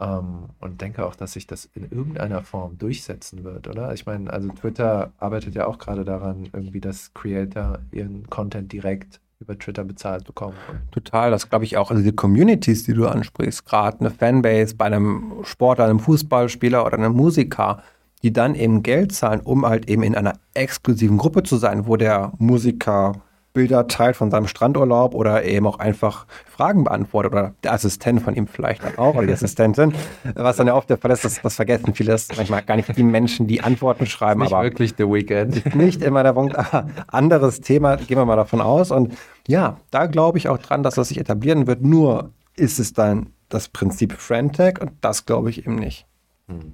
Ähm, 0.00 0.48
und 0.60 0.80
denke 0.80 1.04
auch, 1.04 1.14
dass 1.14 1.32
sich 1.32 1.46
das 1.46 1.68
in 1.74 1.84
irgendeiner 1.90 2.42
Form 2.42 2.78
durchsetzen 2.78 3.44
wird, 3.44 3.68
oder? 3.68 3.92
Ich 3.92 4.06
meine, 4.06 4.32
also 4.32 4.48
Twitter 4.48 5.12
arbeitet 5.18 5.54
ja 5.54 5.66
auch 5.66 5.78
gerade 5.78 6.04
daran, 6.04 6.48
irgendwie, 6.52 6.80
dass 6.80 7.12
Creator 7.14 7.78
ihren 7.90 8.28
Content 8.30 8.72
direkt 8.72 9.20
über 9.42 9.58
Twitter 9.58 9.84
bezahlt 9.84 10.24
bekommen. 10.24 10.56
Total, 10.92 11.30
das 11.30 11.50
glaube 11.50 11.64
ich 11.64 11.76
auch. 11.76 11.90
Also 11.90 12.02
die 12.02 12.12
Communities, 12.12 12.84
die 12.84 12.94
du 12.94 13.06
ansprichst, 13.06 13.66
gerade 13.66 14.00
eine 14.00 14.10
Fanbase 14.10 14.76
bei 14.76 14.86
einem 14.86 15.40
Sportler, 15.42 15.84
einem 15.84 16.00
Fußballspieler 16.00 16.86
oder 16.86 16.96
einem 16.96 17.12
Musiker, 17.12 17.82
die 18.22 18.32
dann 18.32 18.54
eben 18.54 18.82
Geld 18.82 19.12
zahlen, 19.12 19.40
um 19.40 19.66
halt 19.66 19.90
eben 19.90 20.04
in 20.04 20.14
einer 20.14 20.34
exklusiven 20.54 21.18
Gruppe 21.18 21.42
zu 21.42 21.56
sein, 21.56 21.86
wo 21.86 21.96
der 21.96 22.32
Musiker 22.38 23.20
Bilder 23.52 23.86
teilt 23.86 24.16
von 24.16 24.30
seinem 24.30 24.46
Strandurlaub 24.46 25.14
oder 25.14 25.44
eben 25.44 25.66
auch 25.66 25.78
einfach 25.78 26.26
Fragen 26.46 26.84
beantwortet 26.84 27.32
oder 27.32 27.54
der 27.62 27.74
Assistent 27.74 28.22
von 28.22 28.34
ihm 28.34 28.46
vielleicht 28.46 28.98
auch 28.98 29.14
oder 29.14 29.26
die 29.26 29.32
Assistentin. 29.32 29.94
Was 30.34 30.56
dann 30.56 30.66
ja 30.66 30.74
oft 30.74 30.88
der 30.88 30.98
Fall 30.98 31.10
ist, 31.10 31.24
das, 31.24 31.42
das 31.42 31.56
vergessen 31.56 31.94
viele, 31.94 32.12
das 32.12 32.28
manchmal 32.36 32.62
gar 32.62 32.76
nicht 32.76 32.96
die 32.96 33.02
Menschen, 33.02 33.46
die 33.46 33.60
Antworten 33.60 34.06
schreiben. 34.06 34.40
Nicht 34.40 34.52
aber 34.52 34.64
wirklich 34.64 34.94
The 34.96 35.04
Weekend. 35.04 35.74
Nicht 35.74 36.02
immer 36.02 36.22
der 36.22 36.32
Punkt. 36.32 36.56
Aber 36.56 36.88
anderes 37.08 37.60
Thema, 37.60 37.96
gehen 37.96 38.16
wir 38.16 38.24
mal 38.24 38.36
davon 38.36 38.60
aus. 38.60 38.90
Und 38.90 39.16
ja, 39.46 39.78
da 39.90 40.06
glaube 40.06 40.38
ich 40.38 40.48
auch 40.48 40.58
dran, 40.58 40.82
dass 40.82 40.94
das 40.94 41.08
sich 41.08 41.18
etablieren 41.18 41.66
wird. 41.66 41.82
Nur 41.82 42.32
ist 42.56 42.78
es 42.78 42.92
dann 42.92 43.32
das 43.48 43.68
Prinzip 43.68 44.14
Friendtag 44.14 44.80
und 44.80 44.92
das 45.00 45.26
glaube 45.26 45.50
ich 45.50 45.66
eben 45.66 45.76
nicht. 45.76 46.06
Hm. 46.48 46.72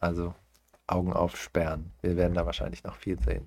Also 0.00 0.34
Augen 0.86 1.12
aufsperren. 1.12 1.92
Wir 2.00 2.16
werden 2.16 2.34
da 2.34 2.46
wahrscheinlich 2.46 2.84
noch 2.84 2.96
viel 2.96 3.18
sehen. 3.20 3.46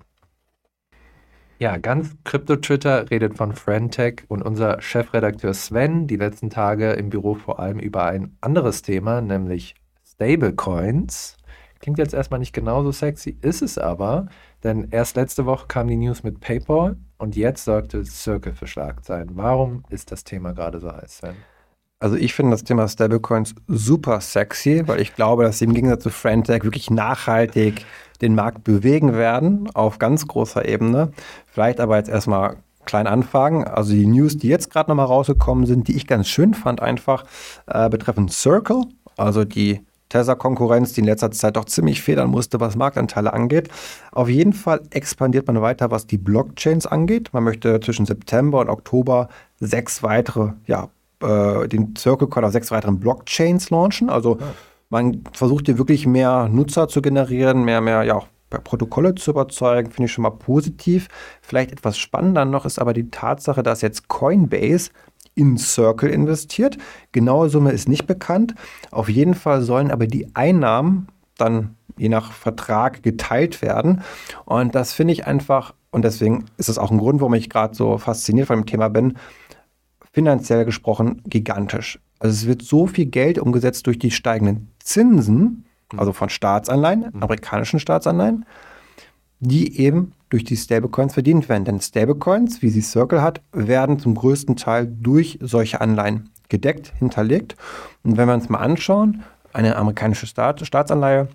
Ja, 1.60 1.76
ganz 1.76 2.16
Krypto-Twitter 2.24 3.10
redet 3.10 3.36
von 3.36 3.52
Frentech 3.52 4.22
und 4.28 4.40
unser 4.40 4.80
Chefredakteur 4.80 5.52
Sven 5.52 6.06
die 6.06 6.16
letzten 6.16 6.48
Tage 6.48 6.92
im 6.92 7.10
Büro 7.10 7.34
vor 7.34 7.60
allem 7.60 7.78
über 7.78 8.06
ein 8.06 8.34
anderes 8.40 8.80
Thema, 8.80 9.20
nämlich 9.20 9.74
Stablecoins. 10.02 11.36
Klingt 11.78 11.98
jetzt 11.98 12.14
erstmal 12.14 12.40
nicht 12.40 12.54
genauso 12.54 12.92
sexy, 12.92 13.36
ist 13.42 13.60
es 13.60 13.76
aber, 13.76 14.28
denn 14.64 14.88
erst 14.90 15.16
letzte 15.16 15.44
Woche 15.44 15.66
kam 15.68 15.88
die 15.88 15.98
News 15.98 16.22
mit 16.22 16.40
PayPal 16.40 16.96
und 17.18 17.36
jetzt 17.36 17.66
sorgte 17.66 18.06
Circle 18.06 18.54
für 18.54 18.66
Schlagzeilen. 18.66 19.28
Warum 19.34 19.84
ist 19.90 20.12
das 20.12 20.24
Thema 20.24 20.54
gerade 20.54 20.80
so 20.80 20.90
heiß, 20.90 21.18
Sven? 21.18 21.36
Also 21.98 22.16
ich 22.16 22.32
finde 22.32 22.52
das 22.52 22.64
Thema 22.64 22.88
Stablecoins 22.88 23.54
super 23.66 24.22
sexy, 24.22 24.84
weil 24.86 25.02
ich 25.02 25.14
glaube, 25.14 25.42
dass 25.42 25.58
sie 25.58 25.66
im 25.66 25.74
Gegensatz 25.74 26.04
zu 26.04 26.08
Frentech 26.08 26.64
wirklich 26.64 26.90
nachhaltig 26.90 27.84
den 28.20 28.34
Markt 28.34 28.64
bewegen 28.64 29.14
werden 29.14 29.70
auf 29.74 29.98
ganz 29.98 30.26
großer 30.26 30.66
Ebene. 30.66 31.12
Vielleicht 31.46 31.80
aber 31.80 31.96
jetzt 31.96 32.10
erstmal 32.10 32.56
klein 32.84 33.06
anfangen. 33.06 33.64
Also 33.64 33.92
die 33.92 34.06
News, 34.06 34.36
die 34.36 34.48
jetzt 34.48 34.70
gerade 34.70 34.90
nochmal 34.90 35.06
rausgekommen 35.06 35.66
sind, 35.66 35.88
die 35.88 35.96
ich 35.96 36.06
ganz 36.06 36.28
schön 36.28 36.54
fand, 36.54 36.82
einfach 36.82 37.24
äh, 37.66 37.88
betreffend 37.88 38.32
Circle, 38.32 38.82
also 39.16 39.44
die 39.44 39.80
Tesla-Konkurrenz, 40.08 40.92
die 40.92 41.00
in 41.00 41.06
letzter 41.06 41.30
Zeit 41.30 41.56
doch 41.56 41.64
ziemlich 41.66 42.02
federn 42.02 42.30
musste, 42.30 42.60
was 42.60 42.76
Marktanteile 42.76 43.32
angeht. 43.32 43.68
Auf 44.12 44.28
jeden 44.28 44.52
Fall 44.52 44.80
expandiert 44.90 45.46
man 45.46 45.62
weiter, 45.62 45.90
was 45.90 46.06
die 46.06 46.18
Blockchains 46.18 46.86
angeht. 46.86 47.30
Man 47.32 47.44
möchte 47.44 47.80
zwischen 47.80 48.06
September 48.06 48.58
und 48.60 48.68
Oktober 48.68 49.28
sechs 49.60 50.02
weitere 50.02 50.54
ja, 50.66 50.88
äh, 51.22 51.68
den 51.68 51.94
Circle 51.96 52.28
Coin 52.28 52.44
auf 52.44 52.52
sechs 52.52 52.72
weiteren 52.72 52.98
Blockchains 52.98 53.70
launchen. 53.70 54.10
Also 54.10 54.38
ja. 54.40 54.46
Man 54.90 55.24
versucht 55.32 55.66
hier 55.66 55.78
wirklich 55.78 56.06
mehr 56.06 56.48
Nutzer 56.48 56.88
zu 56.88 57.00
generieren, 57.00 57.64
mehr, 57.64 57.80
mehr, 57.80 58.02
ja, 58.02 58.22
Protokolle 58.58 59.14
zu 59.14 59.30
überzeugen, 59.30 59.92
finde 59.92 60.06
ich 60.06 60.12
schon 60.12 60.22
mal 60.22 60.30
positiv. 60.30 61.06
Vielleicht 61.40 61.70
etwas 61.70 61.96
spannender 61.96 62.44
noch 62.44 62.66
ist 62.66 62.80
aber 62.80 62.92
die 62.92 63.10
Tatsache, 63.10 63.62
dass 63.62 63.80
jetzt 63.80 64.08
Coinbase 64.08 64.90
in 65.36 65.56
Circle 65.56 66.10
investiert. 66.10 66.76
Genaue 67.12 67.48
Summe 67.48 67.70
ist 67.70 67.88
nicht 67.88 68.08
bekannt. 68.08 68.54
Auf 68.90 69.08
jeden 69.08 69.34
Fall 69.34 69.62
sollen 69.62 69.92
aber 69.92 70.08
die 70.08 70.34
Einnahmen 70.34 71.06
dann 71.38 71.76
je 71.96 72.08
nach 72.08 72.32
Vertrag 72.32 73.02
geteilt 73.02 73.62
werden. 73.62 74.02
Und 74.46 74.74
das 74.74 74.92
finde 74.92 75.12
ich 75.12 75.26
einfach, 75.26 75.74
und 75.92 76.04
deswegen 76.04 76.46
ist 76.56 76.68
das 76.68 76.78
auch 76.78 76.90
ein 76.90 76.98
Grund, 76.98 77.20
warum 77.20 77.34
ich 77.34 77.50
gerade 77.50 77.74
so 77.74 77.98
fasziniert 77.98 78.48
von 78.48 78.60
dem 78.60 78.66
Thema 78.66 78.88
bin, 78.88 79.14
finanziell 80.12 80.64
gesprochen 80.64 81.22
gigantisch. 81.26 82.00
Also 82.18 82.34
es 82.34 82.46
wird 82.46 82.62
so 82.62 82.86
viel 82.86 83.06
Geld 83.06 83.38
umgesetzt 83.38 83.86
durch 83.86 83.98
die 83.98 84.10
steigenden 84.10 84.72
Zinsen, 84.90 85.64
also 85.96 86.12
von 86.12 86.28
Staatsanleihen, 86.28 87.10
mhm. 87.12 87.22
amerikanischen 87.22 87.78
Staatsanleihen, 87.78 88.44
die 89.38 89.80
eben 89.80 90.12
durch 90.28 90.44
die 90.44 90.56
Stablecoins 90.56 91.14
verdient 91.14 91.48
werden. 91.48 91.64
Denn 91.64 91.80
Stablecoins, 91.80 92.60
wie 92.62 92.70
sie 92.70 92.82
Circle 92.82 93.22
hat, 93.22 93.40
werden 93.52 93.98
zum 93.98 94.14
größten 94.14 94.56
Teil 94.56 94.86
durch 94.86 95.38
solche 95.40 95.80
Anleihen 95.80 96.30
gedeckt, 96.48 96.92
hinterlegt. 96.98 97.56
Und 98.02 98.16
wenn 98.16 98.28
wir 98.28 98.34
uns 98.34 98.48
mal 98.48 98.58
anschauen, 98.58 99.22
eine 99.52 99.76
amerikanische 99.76 100.26
Staat, 100.26 100.64
Staatsanleihe, 100.66 101.28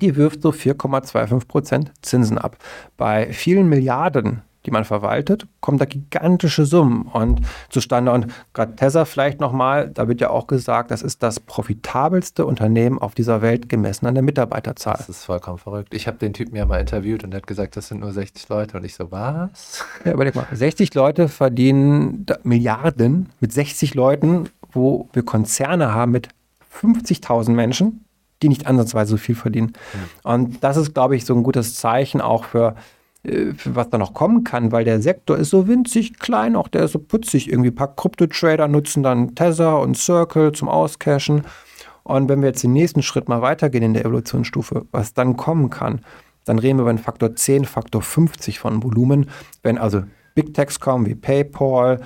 die 0.00 0.16
wirft 0.16 0.42
so 0.42 0.50
4,25% 0.50 1.88
Zinsen 2.02 2.38
ab. 2.38 2.56
Bei 2.96 3.32
vielen 3.32 3.68
Milliarden 3.68 4.42
die 4.64 4.70
man 4.70 4.84
verwaltet, 4.84 5.46
kommen 5.60 5.78
da 5.78 5.84
gigantische 5.84 6.64
Summen 6.64 7.02
und 7.02 7.40
zustande. 7.68 8.12
Und 8.12 8.26
gerade 8.52 8.76
Tesla 8.76 9.04
vielleicht 9.04 9.40
nochmal, 9.40 9.88
da 9.88 10.06
wird 10.08 10.20
ja 10.20 10.30
auch 10.30 10.46
gesagt, 10.46 10.90
das 10.90 11.02
ist 11.02 11.22
das 11.22 11.40
profitabelste 11.40 12.46
Unternehmen 12.46 12.98
auf 12.98 13.14
dieser 13.14 13.42
Welt 13.42 13.68
gemessen 13.68 14.06
an 14.06 14.14
der 14.14 14.22
Mitarbeiterzahl. 14.22 14.94
Das 14.96 15.08
ist 15.08 15.24
vollkommen 15.24 15.58
verrückt. 15.58 15.92
Ich 15.94 16.06
habe 16.06 16.18
den 16.18 16.32
Typen 16.32 16.56
ja 16.56 16.64
mal 16.64 16.80
interviewt 16.80 17.24
und 17.24 17.34
er 17.34 17.38
hat 17.38 17.46
gesagt, 17.46 17.76
das 17.76 17.88
sind 17.88 18.00
nur 18.00 18.12
60 18.12 18.48
Leute. 18.48 18.76
Und 18.76 18.84
ich 18.84 18.94
so, 18.94 19.10
was? 19.10 19.84
Ja, 20.04 20.12
überleg 20.12 20.34
mal, 20.34 20.46
60 20.52 20.94
Leute 20.94 21.28
verdienen 21.28 22.26
Milliarden 22.44 23.30
mit 23.40 23.52
60 23.52 23.94
Leuten, 23.94 24.48
wo 24.70 25.08
wir 25.12 25.24
Konzerne 25.24 25.92
haben 25.92 26.12
mit 26.12 26.28
50.000 26.80 27.50
Menschen, 27.50 28.04
die 28.42 28.48
nicht 28.48 28.66
ansatzweise 28.66 29.10
so 29.12 29.16
viel 29.16 29.34
verdienen. 29.34 29.72
Mhm. 29.92 30.30
Und 30.30 30.64
das 30.64 30.76
ist, 30.76 30.94
glaube 30.94 31.16
ich, 31.16 31.24
so 31.24 31.34
ein 31.34 31.42
gutes 31.42 31.74
Zeichen 31.74 32.20
auch 32.20 32.44
für 32.44 32.76
was 33.24 33.88
da 33.88 33.98
noch 33.98 34.14
kommen 34.14 34.42
kann, 34.42 34.72
weil 34.72 34.84
der 34.84 35.00
Sektor 35.00 35.38
ist 35.38 35.50
so 35.50 35.68
winzig 35.68 36.18
klein, 36.18 36.56
auch 36.56 36.68
der 36.68 36.84
ist 36.84 36.92
so 36.92 36.98
putzig. 36.98 37.48
Irgendwie 37.48 37.70
ein 37.70 37.74
paar 37.74 37.94
Krypto-Trader 37.94 38.66
nutzen 38.66 39.02
dann 39.02 39.34
Tether 39.34 39.78
und 39.78 39.96
Circle 39.96 40.52
zum 40.52 40.68
Auscashen. 40.68 41.42
Und 42.02 42.28
wenn 42.28 42.40
wir 42.40 42.48
jetzt 42.48 42.64
den 42.64 42.72
nächsten 42.72 43.02
Schritt 43.02 43.28
mal 43.28 43.40
weitergehen 43.40 43.84
in 43.84 43.94
der 43.94 44.04
Evolutionsstufe, 44.04 44.86
was 44.90 45.14
dann 45.14 45.36
kommen 45.36 45.70
kann, 45.70 46.00
dann 46.44 46.58
reden 46.58 46.78
wir 46.78 46.82
über 46.82 46.90
einen 46.90 46.98
Faktor 46.98 47.36
10, 47.36 47.64
Faktor 47.64 48.02
50 48.02 48.58
von 48.58 48.82
Volumen. 48.82 49.30
Wenn 49.62 49.78
also 49.78 50.02
Big 50.34 50.54
Techs 50.54 50.80
kommen 50.80 51.06
wie 51.06 51.14
PayPal, 51.14 52.00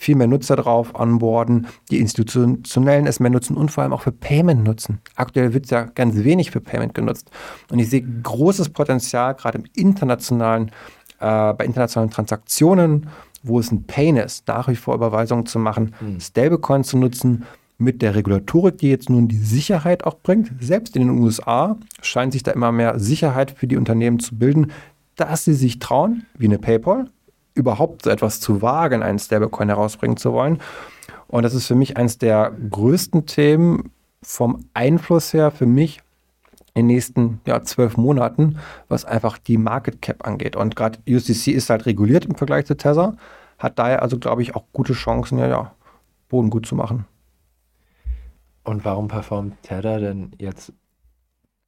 viel 0.00 0.16
mehr 0.16 0.26
Nutzer 0.26 0.56
drauf 0.56 0.94
onboarden, 0.98 1.66
die 1.90 1.98
Institutionellen 1.98 3.06
es 3.06 3.20
mehr 3.20 3.28
nutzen 3.28 3.54
und 3.54 3.70
vor 3.70 3.82
allem 3.82 3.92
auch 3.92 4.00
für 4.00 4.12
Payment 4.12 4.64
nutzen. 4.64 4.98
Aktuell 5.14 5.52
wird 5.52 5.66
es 5.66 5.70
ja 5.70 5.82
ganz 5.84 6.16
wenig 6.16 6.50
für 6.50 6.62
Payment 6.62 6.94
genutzt. 6.94 7.30
Und 7.70 7.80
ich 7.80 7.90
sehe 7.90 8.02
großes 8.02 8.70
Potenzial, 8.70 9.34
gerade 9.34 9.58
im 9.58 9.64
internationalen, 9.74 10.70
äh, 11.18 11.52
bei 11.52 11.66
internationalen 11.66 12.10
Transaktionen, 12.10 13.08
wo 13.42 13.60
es 13.60 13.70
ein 13.70 13.84
Pain 13.84 14.16
ist, 14.16 14.48
nach 14.48 14.68
wie 14.68 14.76
vor 14.76 14.94
Überweisungen 14.94 15.44
zu 15.44 15.58
machen, 15.58 15.94
mhm. 16.00 16.18
Stablecoin 16.18 16.82
zu 16.82 16.96
nutzen, 16.96 17.44
mit 17.76 18.00
der 18.00 18.14
Regulatorik, 18.14 18.78
die 18.78 18.88
jetzt 18.88 19.10
nun 19.10 19.28
die 19.28 19.38
Sicherheit 19.38 20.04
auch 20.04 20.16
bringt. 20.22 20.50
Selbst 20.60 20.96
in 20.96 21.08
den 21.08 21.18
USA 21.18 21.78
scheint 22.00 22.32
sich 22.32 22.42
da 22.42 22.52
immer 22.52 22.72
mehr 22.72 22.98
Sicherheit 22.98 23.50
für 23.50 23.66
die 23.66 23.76
Unternehmen 23.76 24.18
zu 24.18 24.38
bilden, 24.38 24.72
dass 25.16 25.44
sie 25.44 25.54
sich 25.54 25.78
trauen, 25.78 26.24
wie 26.36 26.46
eine 26.46 26.58
PayPal, 26.58 27.06
überhaupt 27.54 28.02
so 28.04 28.10
etwas 28.10 28.40
zu 28.40 28.62
wagen, 28.62 29.02
einen 29.02 29.18
Stablecoin 29.18 29.68
herausbringen 29.68 30.16
zu 30.16 30.32
wollen. 30.32 30.60
Und 31.28 31.42
das 31.42 31.54
ist 31.54 31.66
für 31.66 31.74
mich 31.74 31.96
eines 31.96 32.18
der 32.18 32.52
größten 32.70 33.26
Themen 33.26 33.92
vom 34.22 34.64
Einfluss 34.74 35.32
her 35.32 35.50
für 35.50 35.66
mich 35.66 36.00
in 36.74 36.86
den 36.86 36.94
nächsten 36.94 37.40
ja, 37.46 37.62
zwölf 37.62 37.96
Monaten, 37.96 38.58
was 38.88 39.04
einfach 39.04 39.38
die 39.38 39.56
Market 39.56 40.02
Cap 40.02 40.26
angeht. 40.26 40.56
Und 40.56 40.76
gerade 40.76 40.98
USDC 41.08 41.48
ist 41.48 41.70
halt 41.70 41.86
reguliert 41.86 42.26
im 42.26 42.36
Vergleich 42.36 42.66
zu 42.66 42.76
Tether, 42.76 43.16
hat 43.58 43.78
daher 43.78 44.02
also, 44.02 44.18
glaube 44.18 44.42
ich, 44.42 44.54
auch 44.54 44.64
gute 44.72 44.92
Chancen, 44.92 45.38
ja, 45.38 45.48
ja, 45.48 45.74
Boden 46.28 46.50
gut 46.50 46.66
zu 46.66 46.74
machen. 46.74 47.06
Und 48.64 48.84
warum 48.84 49.08
performt 49.08 49.62
Tether 49.62 49.98
denn 49.98 50.32
jetzt 50.38 50.72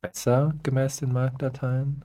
besser 0.00 0.54
gemäß 0.62 0.98
den 0.98 1.12
Marktdateien? 1.12 2.04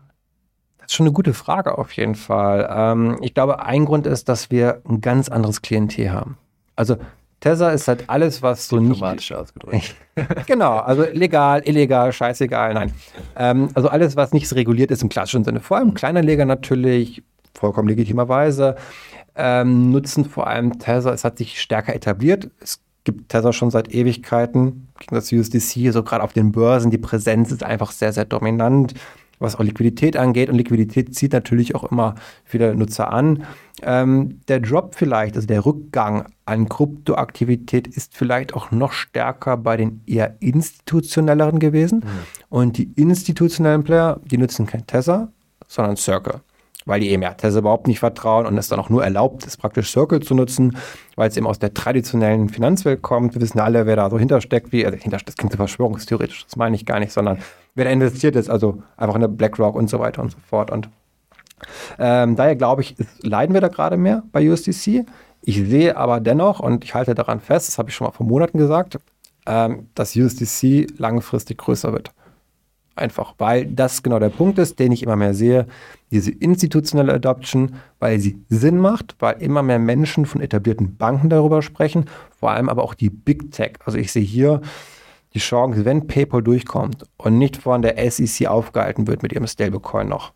Das 0.78 0.88
ist 0.88 0.96
schon 0.96 1.06
eine 1.06 1.14
gute 1.14 1.34
Frage 1.34 1.78
auf 1.78 1.92
jeden 1.94 2.16
Fall. 2.16 2.68
Ähm, 2.72 3.18
ich 3.22 3.34
glaube, 3.34 3.64
ein 3.64 3.86
Grund 3.86 4.08
ist, 4.08 4.30
dass 4.30 4.52
wir 4.52 4.82
ein 4.88 5.02
ganz 5.02 5.30
anderes 5.30 5.62
Klientel 5.62 6.12
haben. 6.12 6.38
Also 6.76 6.98
Tesla 7.40 7.70
ist 7.70 7.88
halt 7.88 8.10
alles, 8.10 8.42
was 8.42 8.68
so 8.68 8.80
nicht. 8.80 9.02
ausgedrückt. 9.04 9.96
genau, 10.48 10.78
also 10.78 11.04
legal, 11.12 11.62
illegal, 11.66 12.12
scheißegal, 12.12 12.74
nein. 12.74 12.94
Ähm, 13.36 13.70
also 13.76 13.90
alles, 13.90 14.16
was 14.16 14.34
nicht 14.34 14.52
reguliert 14.54 14.90
ist 14.90 15.04
im 15.04 15.10
klassischen 15.10 15.44
Sinne. 15.44 15.60
Vor 15.60 15.78
allem 15.78 15.94
Kleinanleger 15.94 16.46
natürlich, 16.46 17.24
vollkommen 17.54 17.88
legitimerweise, 17.88 18.76
ähm, 19.36 19.92
nutzen 19.92 20.26
vor 20.26 20.48
allem 20.48 20.80
Tesla. 20.80 21.14
Es 21.14 21.24
hat 21.24 21.38
sich 21.38 21.62
stärker 21.62 21.94
etabliert. 21.94 22.50
Es 22.60 22.82
gibt 23.04 23.30
Tesla 23.30 23.54
schon 23.54 23.70
seit 23.70 23.94
Ewigkeiten. 23.94 24.88
Gegen 25.00 25.14
das 25.14 25.32
USDC, 25.32 25.94
so 25.94 26.02
gerade 26.02 26.24
auf 26.24 26.34
den 26.34 26.52
Börsen, 26.52 26.90
die 26.90 26.98
Präsenz 26.98 27.52
ist 27.52 27.64
einfach 27.64 27.92
sehr, 27.92 28.14
sehr 28.14 28.26
dominant 28.26 28.96
was 29.40 29.56
auch 29.56 29.64
Liquidität 29.64 30.18
angeht. 30.18 30.50
Und 30.50 30.56
Liquidität 30.56 31.16
zieht 31.16 31.34
natürlich 31.34 31.76
auch 31.76 31.84
immer 31.84 32.16
viele 32.44 32.76
Nutzer 32.76 33.12
an. 33.12 33.44
Ähm, 33.82 34.42
der 34.48 34.60
Drop 34.60 34.96
vielleicht, 34.96 35.36
also 35.36 35.48
der 35.48 35.66
Rückgang 35.66 36.26
an 36.46 36.70
Kryptoaktivität 36.70 37.88
ist 37.88 38.16
vielleicht 38.16 38.54
auch 38.54 38.72
noch 38.72 38.92
stärker 38.92 39.58
bei 39.58 39.78
den 39.78 40.02
eher 40.06 40.36
institutionelleren 40.40 41.60
gewesen. 41.60 42.00
Mhm. 42.00 42.10
Und 42.50 42.78
die 42.78 42.92
institutionellen 42.96 43.84
Player, 43.84 44.20
die 44.26 44.38
nutzen 44.38 44.66
kein 44.66 44.88
Tether, 44.88 45.32
sondern 45.68 45.98
Circle. 45.98 46.42
Weil 46.88 47.02
die 47.02 47.10
eben 47.10 47.22
ja 47.22 47.34
Tether 47.34 47.60
überhaupt 47.60 47.88
nicht 47.88 48.00
vertrauen 48.00 48.46
und 48.46 48.58
es 48.58 48.70
dann 48.70 48.80
auch 48.80 48.90
nur 48.90 49.04
erlaubt 49.04 49.46
ist, 49.46 49.58
praktisch 49.58 49.92
Circle 49.92 50.22
zu 50.22 50.34
nutzen, 50.34 50.78
weil 51.16 51.30
es 51.30 51.36
eben 51.36 51.46
aus 51.46 51.60
der 51.60 51.74
traditionellen 51.74 52.50
Finanzwelt 52.50 53.02
kommt. 53.02 53.36
Wir 53.36 53.42
wissen 53.42 53.60
alle, 53.60 53.86
wer 53.86 53.98
da 53.98 54.10
so 54.10 54.18
hintersteckt, 54.18 54.72
wie, 54.72 54.86
also 54.86 54.98
hintersteckt, 54.98 55.30
das 55.30 55.36
klingt 55.36 55.52
so 55.52 55.58
verschwörungstheoretisch, 55.58 56.46
das 56.46 56.56
meine 56.56 56.76
ich 56.76 56.86
gar 56.86 57.00
nicht, 57.00 57.12
sondern 57.12 57.40
wer 57.76 57.86
da 57.86 57.92
investiert 57.92 58.36
ist, 58.38 58.50
also 58.50 58.82
einfach 58.96 59.16
in 59.16 59.22
der 59.22 59.28
BlackRock 59.28 59.76
und 59.76 59.90
so 59.90 60.00
weiter 60.00 60.22
und 60.22 60.32
so 60.32 60.38
fort. 60.50 60.72
Und 60.72 60.90
ähm, 62.00 62.36
daher 62.36 62.56
glaube 62.56 62.82
ich, 62.82 62.96
leiden 63.22 63.54
wir 63.54 63.62
da 63.62 63.68
gerade 63.68 63.98
mehr 63.98 64.24
bei 64.32 64.50
USDC. 64.50 65.06
Ich 65.42 65.58
sehe 65.58 65.98
aber 65.98 66.20
dennoch, 66.20 66.60
und 66.60 66.84
ich 66.84 66.94
halte 66.94 67.16
daran 67.16 67.40
fest, 67.40 67.68
das 67.68 67.78
habe 67.78 67.90
ich 67.90 67.96
schon 67.96 68.08
mal 68.08 68.12
vor 68.12 68.26
Monaten 68.26 68.58
gesagt, 68.58 68.98
ähm, 69.46 69.88
dass 69.94 70.16
USDC 70.16 70.88
langfristig 70.98 71.58
größer 71.58 71.92
wird. 71.94 72.12
Einfach, 72.98 73.36
weil 73.38 73.66
das 73.68 74.02
genau 74.02 74.18
der 74.18 74.30
Punkt 74.30 74.58
ist, 74.58 74.80
den 74.80 74.92
ich 74.92 75.04
immer 75.04 75.16
mehr 75.16 75.34
sehe. 75.34 75.68
Diese 76.12 76.32
institutionelle 76.32 77.14
Adoption, 77.14 77.76
weil 78.00 78.20
sie 78.20 78.44
Sinn 78.50 78.80
macht, 78.80 79.16
weil 79.20 79.42
immer 79.42 79.62
mehr 79.62 79.78
Menschen 79.78 80.26
von 80.26 80.42
etablierten 80.42 80.98
Banken 80.98 81.30
darüber 81.30 81.62
sprechen, 81.62 82.06
vor 82.40 82.52
allem 82.52 82.70
aber 82.70 82.84
auch 82.84 82.96
die 82.96 83.10
Big 83.10 83.52
Tech. 83.52 83.74
Also 83.86 83.98
ich 83.98 84.12
sehe 84.12 84.24
hier 84.24 84.62
die 85.34 85.40
Chance, 85.40 85.86
wenn 85.86 86.08
PayPal 86.08 86.42
durchkommt 86.42 87.06
und 87.18 87.38
nicht 87.38 87.58
von 87.58 87.84
der 87.84 88.10
SEC 88.10 88.48
aufgehalten 88.48 89.06
wird 89.06 89.22
mit 89.22 89.32
ihrem 89.32 89.46
Stablecoin 89.46 90.08
noch, 90.08 90.34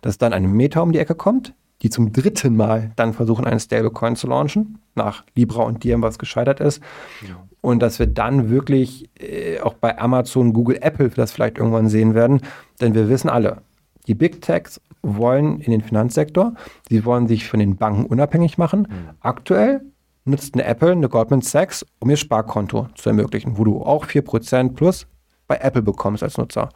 dass 0.00 0.16
dann 0.16 0.32
eine 0.32 0.46
Meta 0.46 0.80
um 0.80 0.92
die 0.92 1.00
Ecke 1.00 1.16
kommt, 1.16 1.54
die 1.84 1.90
zum 1.90 2.12
dritten 2.12 2.56
Mal 2.56 2.92
dann 2.96 3.12
versuchen, 3.12 3.44
einen 3.44 3.60
Stablecoin 3.60 4.16
zu 4.16 4.26
launchen, 4.26 4.78
nach 4.94 5.22
Libra 5.34 5.64
und 5.64 5.84
Diem, 5.84 6.00
was 6.00 6.18
gescheitert 6.18 6.58
ist. 6.58 6.82
Ja. 7.28 7.36
Und 7.60 7.80
dass 7.80 7.98
wir 7.98 8.06
dann 8.06 8.48
wirklich 8.48 9.10
äh, 9.20 9.60
auch 9.60 9.74
bei 9.74 9.98
Amazon, 9.98 10.54
Google, 10.54 10.78
Apple 10.80 11.10
das 11.10 11.32
vielleicht 11.32 11.58
irgendwann 11.58 11.90
sehen 11.90 12.14
werden. 12.14 12.40
Denn 12.80 12.94
wir 12.94 13.10
wissen 13.10 13.28
alle, 13.28 13.58
die 14.06 14.14
Big 14.14 14.40
Techs 14.40 14.80
wollen 15.02 15.60
in 15.60 15.72
den 15.72 15.82
Finanzsektor, 15.82 16.54
sie 16.88 17.04
wollen 17.04 17.28
sich 17.28 17.46
von 17.46 17.60
den 17.60 17.76
Banken 17.76 18.06
unabhängig 18.06 18.56
machen. 18.56 18.88
Mhm. 18.88 19.10
Aktuell 19.20 19.82
nutzt 20.24 20.54
eine 20.54 20.64
Apple, 20.64 20.92
eine 20.92 21.10
Goldman 21.10 21.42
Sachs, 21.42 21.84
um 21.98 22.08
ihr 22.08 22.16
Sparkonto 22.16 22.88
zu 22.94 23.10
ermöglichen, 23.10 23.58
wo 23.58 23.64
du 23.64 23.82
auch 23.82 24.06
4% 24.06 24.72
plus 24.72 25.06
bei 25.46 25.56
Apple 25.56 25.82
bekommst 25.82 26.22
als 26.22 26.38
Nutzer. 26.38 26.70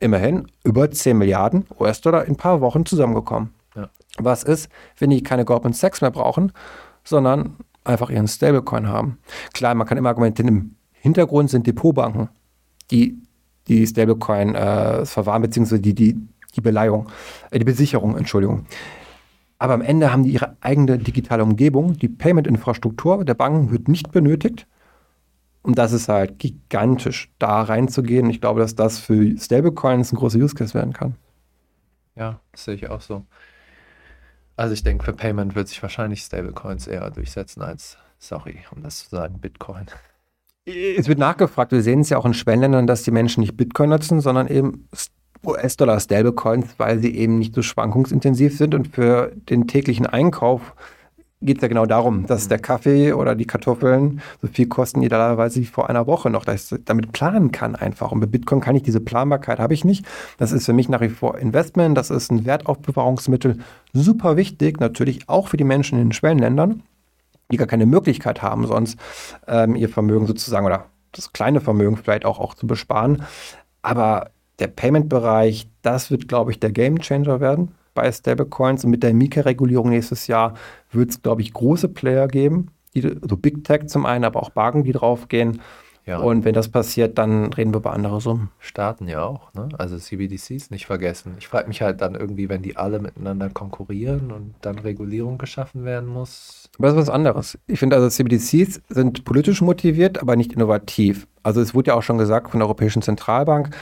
Immerhin 0.00 0.46
über 0.64 0.90
10 0.90 1.18
Milliarden 1.18 1.66
US-Dollar 1.78 2.24
in 2.24 2.32
ein 2.32 2.36
paar 2.36 2.62
Wochen 2.62 2.86
zusammengekommen. 2.86 3.52
Ja. 3.76 3.90
Was 4.18 4.44
ist, 4.44 4.68
wenn 4.98 5.10
die 5.10 5.22
keine 5.22 5.44
Goldman 5.44 5.72
Sachs 5.72 6.00
mehr 6.00 6.10
brauchen, 6.10 6.52
sondern 7.02 7.56
einfach 7.82 8.10
ihren 8.10 8.28
Stablecoin 8.28 8.88
haben? 8.88 9.18
Klar, 9.52 9.74
man 9.74 9.86
kann 9.86 9.98
immer 9.98 10.10
argumentieren, 10.10 10.48
im 10.48 10.76
Hintergrund 10.92 11.50
sind 11.50 11.66
Depotbanken, 11.66 12.28
die 12.90 13.18
die 13.68 13.86
Stablecoin 13.86 14.54
äh, 14.54 15.04
verwahren, 15.06 15.42
beziehungsweise 15.42 15.80
die, 15.80 15.94
die, 15.94 16.16
die 16.54 16.60
Beleihung, 16.60 17.08
äh, 17.50 17.58
die 17.58 17.64
Besicherung, 17.64 18.16
Entschuldigung. 18.16 18.66
Aber 19.58 19.74
am 19.74 19.82
Ende 19.82 20.12
haben 20.12 20.24
die 20.24 20.30
ihre 20.30 20.56
eigene 20.60 20.98
digitale 20.98 21.42
Umgebung. 21.42 21.96
Die 21.98 22.08
Payment-Infrastruktur 22.08 23.24
der 23.24 23.34
Banken 23.34 23.70
wird 23.70 23.88
nicht 23.88 24.12
benötigt. 24.12 24.66
Und 25.62 25.78
das 25.78 25.92
ist 25.92 26.08
halt 26.08 26.38
gigantisch, 26.38 27.32
da 27.38 27.62
reinzugehen. 27.62 28.28
Ich 28.28 28.42
glaube, 28.42 28.60
dass 28.60 28.74
das 28.74 28.98
für 28.98 29.38
Stablecoins 29.38 30.12
ein 30.12 30.16
großer 30.16 30.38
Use 30.38 30.54
Case 30.54 30.74
werden 30.74 30.92
kann. 30.92 31.14
Ja, 32.16 32.40
sehe 32.54 32.74
ich 32.74 32.90
auch 32.90 33.00
so. 33.00 33.24
Also 34.56 34.74
ich 34.74 34.82
denke, 34.82 35.04
für 35.04 35.12
Payment 35.12 35.54
wird 35.54 35.68
sich 35.68 35.82
wahrscheinlich 35.82 36.20
Stablecoins 36.22 36.86
eher 36.86 37.10
durchsetzen 37.10 37.62
als, 37.62 37.98
sorry, 38.18 38.58
um 38.74 38.82
das 38.82 39.04
zu 39.04 39.16
sagen, 39.16 39.40
Bitcoin. 39.40 39.86
Es 40.66 41.08
wird 41.08 41.18
nachgefragt, 41.18 41.72
wir 41.72 41.82
sehen 41.82 42.00
es 42.00 42.10
ja 42.10 42.18
auch 42.18 42.24
in 42.24 42.34
Schwellenländern, 42.34 42.86
dass 42.86 43.02
die 43.02 43.10
Menschen 43.10 43.40
nicht 43.40 43.56
Bitcoin 43.56 43.90
nutzen, 43.90 44.20
sondern 44.20 44.48
eben 44.48 44.88
US-Dollar 45.44 46.00
Stablecoins, 46.00 46.74
weil 46.78 46.98
sie 47.00 47.14
eben 47.14 47.38
nicht 47.38 47.54
so 47.54 47.62
schwankungsintensiv 47.62 48.56
sind 48.56 48.74
und 48.74 48.88
für 48.88 49.32
den 49.50 49.66
täglichen 49.66 50.06
Einkauf 50.06 50.74
geht 51.44 51.58
es 51.58 51.62
ja 51.62 51.68
genau 51.68 51.86
darum, 51.86 52.26
dass 52.26 52.48
der 52.48 52.58
Kaffee 52.58 53.12
oder 53.12 53.34
die 53.34 53.46
Kartoffeln 53.46 54.20
so 54.40 54.48
viel 54.48 54.66
kosten 54.66 55.02
idealerweise 55.02 55.60
wie 55.60 55.66
vor 55.66 55.88
einer 55.88 56.06
Woche 56.06 56.30
noch, 56.30 56.44
dass 56.44 56.72
ich 56.72 56.84
damit 56.84 57.12
planen 57.12 57.52
kann 57.52 57.76
einfach. 57.76 58.12
Und 58.12 58.20
bei 58.20 58.26
Bitcoin 58.26 58.60
kann 58.60 58.76
ich 58.76 58.82
diese 58.82 59.00
Planbarkeit, 59.00 59.58
habe 59.58 59.74
ich 59.74 59.84
nicht. 59.84 60.06
Das 60.38 60.52
ist 60.52 60.66
für 60.66 60.72
mich 60.72 60.88
nach 60.88 61.00
wie 61.00 61.08
vor 61.08 61.38
Investment, 61.38 61.96
das 61.96 62.10
ist 62.10 62.30
ein 62.30 62.46
Wertaufbewahrungsmittel, 62.46 63.58
super 63.92 64.36
wichtig, 64.36 64.80
natürlich 64.80 65.28
auch 65.28 65.48
für 65.48 65.56
die 65.56 65.64
Menschen 65.64 65.98
in 65.98 66.08
den 66.08 66.12
Schwellenländern, 66.12 66.82
die 67.52 67.56
gar 67.56 67.66
keine 67.66 67.86
Möglichkeit 67.86 68.42
haben, 68.42 68.66
sonst 68.66 68.98
ähm, 69.46 69.76
ihr 69.76 69.88
Vermögen 69.88 70.26
sozusagen 70.26 70.66
oder 70.66 70.86
das 71.12 71.32
kleine 71.32 71.60
Vermögen 71.60 71.96
vielleicht 71.96 72.24
auch, 72.24 72.40
auch 72.40 72.54
zu 72.54 72.66
besparen. 72.66 73.22
Aber 73.82 74.30
der 74.58 74.68
Payment-Bereich, 74.68 75.68
das 75.82 76.10
wird, 76.10 76.28
glaube 76.28 76.50
ich, 76.50 76.60
der 76.60 76.72
Game 76.72 77.00
Changer 77.00 77.40
werden 77.40 77.72
bei 77.94 78.10
Stablecoins. 78.10 78.84
Und 78.84 78.90
mit 78.90 79.02
der 79.02 79.14
Mika-Regulierung 79.14 79.90
nächstes 79.90 80.26
Jahr 80.26 80.54
wird 80.90 81.10
es, 81.10 81.22
glaube 81.22 81.42
ich, 81.42 81.52
große 81.52 81.88
Player 81.88 82.28
geben, 82.28 82.68
die, 82.94 83.00
so 83.00 83.36
Big 83.36 83.64
Tech 83.64 83.86
zum 83.86 84.06
einen, 84.06 84.24
aber 84.24 84.42
auch 84.42 84.50
Banken, 84.50 84.84
die 84.84 84.92
draufgehen. 84.92 85.60
Ja. 86.06 86.18
Und 86.18 86.44
wenn 86.44 86.52
das 86.52 86.68
passiert, 86.68 87.16
dann 87.16 87.52
reden 87.54 87.72
wir 87.72 87.78
über 87.78 87.94
andere 87.94 88.20
Summen. 88.20 88.50
Staaten 88.58 89.08
ja 89.08 89.22
auch, 89.22 89.54
ne? 89.54 89.70
Also 89.78 89.96
CBDCs 89.96 90.70
nicht 90.70 90.84
vergessen. 90.84 91.36
Ich 91.38 91.48
frage 91.48 91.66
mich 91.66 91.80
halt 91.80 92.02
dann 92.02 92.14
irgendwie, 92.14 92.50
wenn 92.50 92.60
die 92.60 92.76
alle 92.76 92.98
miteinander 92.98 93.48
konkurrieren 93.48 94.30
und 94.30 94.54
dann 94.60 94.78
Regulierung 94.78 95.38
geschaffen 95.38 95.84
werden 95.84 96.10
muss. 96.10 96.68
Aber 96.78 96.88
das 96.88 96.96
ist 96.96 97.02
was 97.02 97.14
anderes. 97.14 97.58
Ich 97.66 97.78
finde 97.78 97.96
also 97.96 98.10
CBDCs 98.10 98.82
sind 98.90 99.24
politisch 99.24 99.62
motiviert, 99.62 100.20
aber 100.20 100.36
nicht 100.36 100.52
innovativ. 100.52 101.26
Also 101.42 101.62
es 101.62 101.74
wurde 101.74 101.88
ja 101.88 101.94
auch 101.94 102.02
schon 102.02 102.18
gesagt 102.18 102.50
von 102.50 102.60
der 102.60 102.66
Europäischen 102.66 103.00
Zentralbank, 103.00 103.74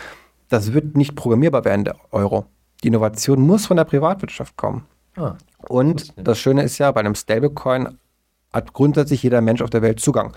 das 0.48 0.72
wird 0.74 0.96
nicht 0.96 1.16
programmierbar 1.16 1.64
werden, 1.64 1.84
der 1.84 1.96
Euro. 2.12 2.46
Die 2.82 2.88
Innovation 2.88 3.40
muss 3.40 3.66
von 3.66 3.76
der 3.76 3.84
Privatwirtschaft 3.84 4.56
kommen. 4.56 4.86
Ah, 5.16 5.34
und 5.68 6.12
das 6.16 6.38
Schöne 6.38 6.62
ist 6.62 6.78
ja, 6.78 6.90
bei 6.90 7.00
einem 7.00 7.14
Stablecoin 7.14 7.98
hat 8.52 8.72
grundsätzlich 8.72 9.22
jeder 9.22 9.40
Mensch 9.40 9.62
auf 9.62 9.70
der 9.70 9.82
Welt 9.82 10.00
Zugang. 10.00 10.32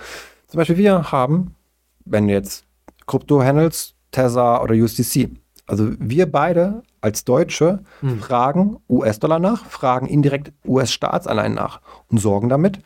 Zum 0.47 0.58
Beispiel 0.60 0.77
wir 0.77 1.12
haben, 1.12 1.55
wenn 2.05 2.27
du 2.27 2.34
jetzt 2.34 2.65
Krypto 3.08 3.41
handelst, 3.41 3.95
Tether 4.12 4.62
oder 4.62 4.73
USDC. 4.75 5.29
Also 5.67 5.91
wir 5.99 6.31
beide 6.31 6.84
als 7.01 7.25
Deutsche 7.25 7.79
hm. 8.01 8.19
fragen 8.19 8.77
US-Dollar 8.88 9.39
nach, 9.39 9.65
fragen 9.65 10.08
indirekt 10.08 10.53
US-Staatsanleihen 10.65 11.55
nach 11.55 11.81
und 12.10 12.19
sorgen 12.19 12.49
damit, 12.49 12.79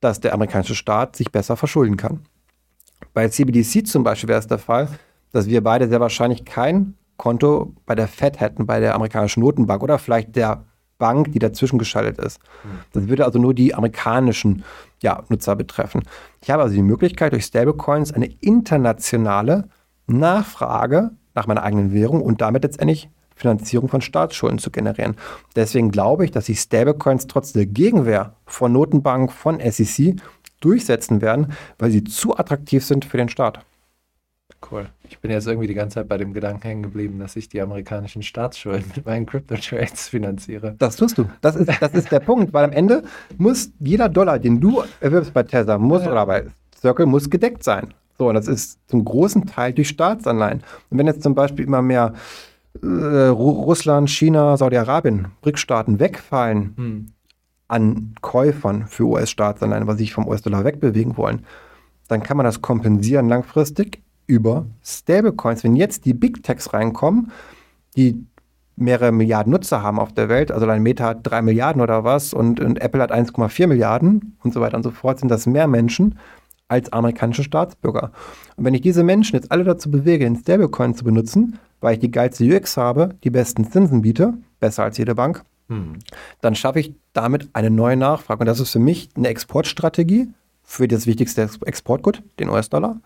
dass 0.00 0.20
der 0.20 0.34
amerikanische 0.34 0.74
Staat 0.74 1.16
sich 1.16 1.30
besser 1.30 1.56
verschulden 1.56 1.96
kann. 1.96 2.20
Bei 3.14 3.28
CBDC 3.28 3.86
zum 3.86 4.02
Beispiel 4.02 4.28
wäre 4.28 4.40
es 4.40 4.46
der 4.46 4.58
Fall, 4.58 4.88
dass 5.32 5.46
wir 5.46 5.62
beide 5.62 5.88
sehr 5.88 6.00
wahrscheinlich 6.00 6.44
kein 6.44 6.94
Konto 7.18 7.74
bei 7.84 7.94
der 7.94 8.08
Fed 8.08 8.40
hätten, 8.40 8.64
bei 8.64 8.80
der 8.80 8.94
amerikanischen 8.94 9.40
Notenbank 9.40 9.82
oder 9.82 9.98
vielleicht 9.98 10.34
der 10.34 10.64
Bank, 10.96 11.32
die 11.32 11.38
dazwischen 11.38 11.78
geschaltet 11.78 12.18
ist. 12.18 12.40
Hm. 12.62 12.70
Das 12.92 13.08
würde 13.08 13.24
also 13.24 13.38
nur 13.38 13.54
die 13.54 13.74
amerikanischen 13.74 14.64
ja, 15.00 15.22
Nutzer 15.28 15.54
betreffen. 15.54 16.02
Ich 16.42 16.50
habe 16.50 16.62
also 16.62 16.74
die 16.74 16.82
Möglichkeit, 16.82 17.32
durch 17.32 17.44
Stablecoins 17.44 18.12
eine 18.12 18.26
internationale 18.40 19.68
Nachfrage 20.06 21.10
nach 21.34 21.46
meiner 21.46 21.62
eigenen 21.62 21.92
Währung 21.92 22.22
und 22.22 22.40
damit 22.40 22.64
letztendlich 22.64 23.10
Finanzierung 23.36 23.88
von 23.88 24.00
Staatsschulden 24.00 24.58
zu 24.58 24.70
generieren. 24.70 25.14
Deswegen 25.54 25.90
glaube 25.90 26.24
ich, 26.24 26.32
dass 26.32 26.46
sich 26.46 26.58
Stablecoins 26.58 27.28
trotz 27.28 27.52
der 27.52 27.66
Gegenwehr 27.66 28.34
von 28.46 28.72
Notenbank, 28.72 29.30
von 29.30 29.60
SEC 29.60 30.16
durchsetzen 30.60 31.20
werden, 31.20 31.52
weil 31.78 31.92
sie 31.92 32.02
zu 32.02 32.36
attraktiv 32.36 32.84
sind 32.84 33.04
für 33.04 33.16
den 33.16 33.28
Staat. 33.28 33.64
Cool. 34.70 34.88
Ich 35.08 35.18
bin 35.20 35.30
jetzt 35.30 35.46
irgendwie 35.46 35.66
die 35.66 35.74
ganze 35.74 35.94
Zeit 35.94 36.08
bei 36.08 36.16
dem 36.16 36.32
Gedanken 36.32 36.62
hängen 36.62 36.82
geblieben, 36.82 37.18
dass 37.18 37.36
ich 37.36 37.48
die 37.48 37.60
amerikanischen 37.60 38.22
Staatsschulden 38.22 38.92
mit 38.96 39.06
meinen 39.06 39.26
Crypto-Trades 39.26 40.08
finanziere. 40.08 40.74
Das 40.78 40.96
tust 40.96 41.18
du. 41.18 41.26
Das 41.40 41.56
ist, 41.56 41.70
das 41.80 41.92
ist 41.92 42.10
der 42.10 42.20
Punkt, 42.20 42.52
weil 42.52 42.64
am 42.64 42.72
Ende 42.72 43.04
muss 43.36 43.70
jeder 43.78 44.08
Dollar, 44.08 44.38
den 44.38 44.60
du 44.60 44.82
erwirbst 45.00 45.32
bei 45.32 45.42
Tesla, 45.42 45.78
muss 45.78 46.02
ja. 46.02 46.12
oder 46.12 46.26
bei 46.26 46.46
Circle, 46.80 47.06
muss 47.06 47.30
gedeckt 47.30 47.62
sein. 47.62 47.94
So, 48.18 48.28
und 48.28 48.34
das 48.34 48.48
ist 48.48 48.78
zum 48.88 49.04
großen 49.04 49.46
Teil 49.46 49.72
durch 49.72 49.88
Staatsanleihen. 49.88 50.62
Und 50.90 50.98
wenn 50.98 51.06
jetzt 51.06 51.22
zum 51.22 51.34
Beispiel 51.34 51.64
immer 51.64 51.82
mehr 51.82 52.14
äh, 52.82 52.86
Russland, 52.86 54.10
China, 54.10 54.56
Saudi-Arabien, 54.56 55.28
BRIC-Staaten 55.42 56.00
wegfallen 56.00 56.74
hm. 56.76 57.06
an 57.68 58.14
Käufern 58.22 58.86
für 58.88 59.04
US-Staatsanleihen, 59.04 59.86
weil 59.86 59.96
sie 59.96 60.04
sich 60.04 60.14
vom 60.14 60.26
US-Dollar 60.26 60.64
wegbewegen 60.64 61.16
wollen, 61.16 61.44
dann 62.08 62.22
kann 62.22 62.36
man 62.36 62.44
das 62.44 62.60
kompensieren 62.60 63.28
langfristig 63.28 64.02
über 64.28 64.66
Stablecoins. 64.84 65.64
Wenn 65.64 65.74
jetzt 65.74 66.04
die 66.04 66.14
Big 66.14 66.44
Techs 66.44 66.72
reinkommen, 66.72 67.32
die 67.96 68.24
mehrere 68.76 69.10
Milliarden 69.10 69.50
Nutzer 69.52 69.82
haben 69.82 69.98
auf 69.98 70.12
der 70.12 70.28
Welt, 70.28 70.52
also 70.52 70.66
ein 70.68 70.82
Meta 70.82 71.06
hat 71.06 71.20
drei 71.24 71.42
Milliarden 71.42 71.82
oder 71.82 72.04
was 72.04 72.32
und, 72.32 72.60
und 72.60 72.80
Apple 72.80 73.02
hat 73.02 73.12
1,4 73.12 73.66
Milliarden 73.66 74.36
und 74.44 74.54
so 74.54 74.60
weiter 74.60 74.76
und 74.76 74.84
so 74.84 74.92
fort, 74.92 75.18
sind 75.18 75.30
das 75.30 75.46
mehr 75.46 75.66
Menschen 75.66 76.16
als 76.68 76.92
amerikanische 76.92 77.42
Staatsbürger. 77.42 78.12
Und 78.56 78.64
wenn 78.64 78.74
ich 78.74 78.82
diese 78.82 79.02
Menschen 79.02 79.34
jetzt 79.34 79.50
alle 79.50 79.64
dazu 79.64 79.90
bewege, 79.90 80.24
den 80.24 80.36
Stablecoin 80.36 80.94
zu 80.94 81.02
benutzen, 81.02 81.58
weil 81.80 81.94
ich 81.94 82.00
die 82.00 82.10
geilste 82.10 82.44
UX 82.44 82.76
habe, 82.76 83.16
die 83.24 83.30
besten 83.30 83.64
Zinsen 83.64 84.02
biete, 84.02 84.34
besser 84.60 84.84
als 84.84 84.98
jede 84.98 85.14
Bank, 85.14 85.42
hm. 85.68 85.94
dann 86.40 86.54
schaffe 86.54 86.80
ich 86.80 86.94
damit 87.14 87.48
eine 87.54 87.70
neue 87.70 87.96
Nachfrage. 87.96 88.40
Und 88.40 88.46
das 88.46 88.60
ist 88.60 88.70
für 88.70 88.78
mich 88.78 89.08
eine 89.16 89.28
Exportstrategie 89.28 90.28
für 90.62 90.86
das 90.86 91.06
wichtigste 91.06 91.48
Exportgut, 91.64 92.22
den 92.38 92.50
US-Dollar 92.50 93.00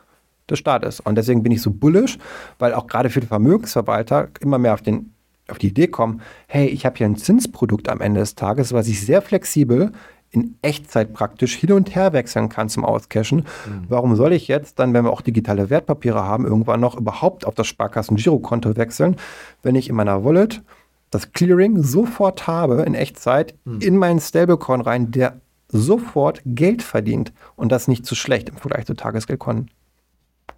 des 0.49 0.59
Staates. 0.59 1.01
Und 1.01 1.17
deswegen 1.17 1.43
bin 1.43 1.53
ich 1.53 1.63
so 1.63 1.71
bullish, 1.71 2.19
weil 2.59 2.75
auch 2.75 2.87
gerade 2.87 3.11
für 3.11 3.21
die 3.21 3.27
Vermögensverwalter 3.27 4.29
immer 4.41 4.59
mehr 4.59 4.75
auf, 4.75 4.83
den, 4.83 5.15
auf 5.49 5.59
die 5.59 5.69
Idee 5.69 5.89
kommen, 5.89 6.21
hey, 6.47 6.67
ich 6.67 6.85
habe 6.87 6.97
hier 6.97 7.07
ein 7.07 7.17
Zinsprodukt 7.17 7.89
am 7.89 8.01
Ende 8.01 8.21
des 8.21 8.35
Tages, 8.35 8.73
was 8.73 8.89
ich 8.89 9.05
sehr 9.05 9.23
flexibel 9.23 9.93
in 10.33 10.57
Echtzeit 10.63 11.13
praktisch 11.13 11.55
hin 11.55 11.73
und 11.73 11.95
her 11.95 12.15
wechseln 12.15 12.49
kann 12.49 12.71
zum 12.71 12.87
Auscashen. 12.87 13.41
Mhm. 13.41 13.85
Warum 13.89 14.17
soll 14.17 14.33
ich 14.33 14.49
jetzt 14.49 14.79
dann, 14.79 14.95
wenn 14.95 15.05
wir 15.05 15.13
auch 15.13 15.21
digitale 15.21 15.69
Wertpapiere 15.69 16.25
haben, 16.25 16.47
irgendwann 16.47 16.81
noch 16.81 16.97
überhaupt 16.97 17.47
auf 17.47 17.55
das 17.55 17.67
Sparkassen-Girokonto 17.67 18.77
wechseln, 18.77 19.17
wenn 19.63 19.75
ich 19.75 19.91
in 19.91 19.95
meiner 19.95 20.25
Wallet 20.25 20.63
das 21.11 21.33
Clearing 21.33 21.83
sofort 21.83 22.47
habe 22.47 22.83
in 22.83 22.95
Echtzeit 22.95 23.55
mhm. 23.65 23.81
in 23.81 23.97
meinen 23.99 24.21
Stablecoin 24.21 24.81
rein, 24.81 25.11
der 25.11 25.41
sofort 25.69 26.41
Geld 26.47 26.83
verdient 26.83 27.33
und 27.55 27.71
das 27.71 27.87
nicht 27.87 28.07
zu 28.07 28.15
schlecht 28.15 28.49
im 28.49 28.57
Vergleich 28.57 28.87
zu 28.87 28.95
Tagesgeldkonten. 28.95 29.71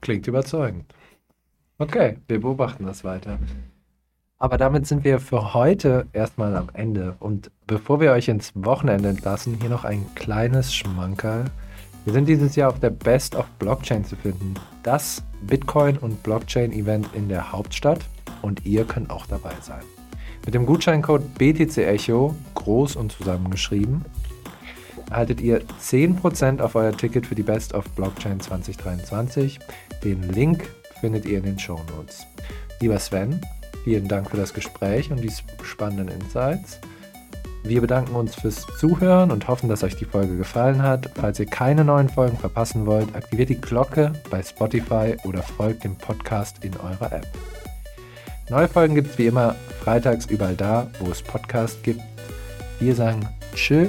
Klingt 0.05 0.27
überzeugend. 0.27 0.85
Okay, 1.79 2.19
wir 2.29 2.39
beobachten 2.39 2.85
das 2.85 3.05
weiter. 3.05 3.39
Aber 4.37 4.59
damit 4.59 4.87
sind 4.87 5.03
wir 5.03 5.19
für 5.19 5.55
heute 5.55 6.07
erstmal 6.13 6.55
am 6.57 6.69
Ende. 6.75 7.17
Und 7.21 7.51
bevor 7.67 8.01
wir 8.01 8.13
euch 8.13 8.29
ins 8.29 8.53
Wochenende 8.55 9.09
entlassen, 9.09 9.57
hier 9.59 9.71
noch 9.71 9.85
ein 9.85 10.05
kleines 10.15 10.75
Schmankerl. 10.75 11.47
Wir 12.05 12.13
sind 12.13 12.29
dieses 12.29 12.55
Jahr 12.55 12.69
auf 12.69 12.81
der 12.81 12.91
Best 12.91 13.35
of 13.35 13.47
Blockchain 13.59 14.05
zu 14.05 14.15
finden. 14.15 14.53
Das 14.83 15.23
Bitcoin- 15.41 15.97
und 15.97 16.23
Blockchain-Event 16.23 17.09
in 17.15 17.31
der 17.31 17.51
Hauptstadt. 17.51 18.01
Und 18.43 18.67
ihr 18.67 18.85
könnt 18.85 19.09
auch 19.09 19.25
dabei 19.25 19.55
sein. 19.63 19.85
Mit 20.45 20.53
dem 20.53 20.67
Gutscheincode 20.67 21.35
BTC 21.39 21.79
Echo 21.79 22.35
groß 22.53 22.97
und 22.97 23.11
zusammengeschrieben, 23.11 24.05
erhaltet 25.11 25.41
ihr 25.41 25.63
10% 25.81 26.61
auf 26.61 26.75
euer 26.75 26.97
Ticket 26.97 27.27
für 27.27 27.35
die 27.35 27.43
Best 27.43 27.75
of 27.75 27.85
Blockchain 27.91 28.41
2023. 28.41 29.59
Den 30.03 30.23
Link 30.33 30.69
findet 31.01 31.27
ihr 31.27 31.39
in 31.39 31.45
den 31.45 31.59
Show 31.59 31.81
Notes. 31.97 32.27
Lieber 32.81 32.99
Sven, 32.99 33.41
vielen 33.85 34.09
Dank 34.09 34.31
für 34.31 34.37
das 34.37 34.55
Gespräch 34.55 35.11
und 35.11 35.21
die 35.21 35.33
spannenden 35.63 36.09
Insights. 36.09 36.79
Wir 37.67 37.81
bedanken 37.81 38.15
uns 38.15 38.35
fürs 38.35 38.67
Zuhören 38.79 39.31
und 39.31 39.49
hoffen, 39.49 39.71
dass 39.71 39.83
euch 39.83 39.97
die 39.97 40.05
Folge 40.05 40.37
gefallen 40.37 40.83
hat. 40.83 41.11
Falls 41.15 41.41
ihr 41.41 41.47
keine 41.47 41.83
neuen 41.83 42.11
Folgen 42.11 42.37
verpassen 42.37 42.85
wollt, 42.85 43.15
aktiviert 43.17 43.49
die 43.49 43.61
Glocke 43.61 44.13
bei 44.29 44.43
Spotify 44.43 45.17
oder 45.25 45.43
folgt 45.43 45.85
dem 45.85 45.97
Podcast 45.97 46.63
in 46.63 46.77
eurer 46.77 47.11
App. 47.11 47.27
Neue 48.51 48.69
Folgen 48.69 48.95
gibt 48.95 49.13
es 49.13 49.19
wie 49.19 49.29
immer 49.29 49.55
freitags 49.83 50.27
überall 50.27 50.57
da, 50.57 50.89
wo 51.01 51.11
es 51.11 51.23
Podcasts 51.23 51.83
gibt. 51.83 52.03
Wir 52.81 52.95
sagen 52.95 53.27
Tschö 53.55 53.89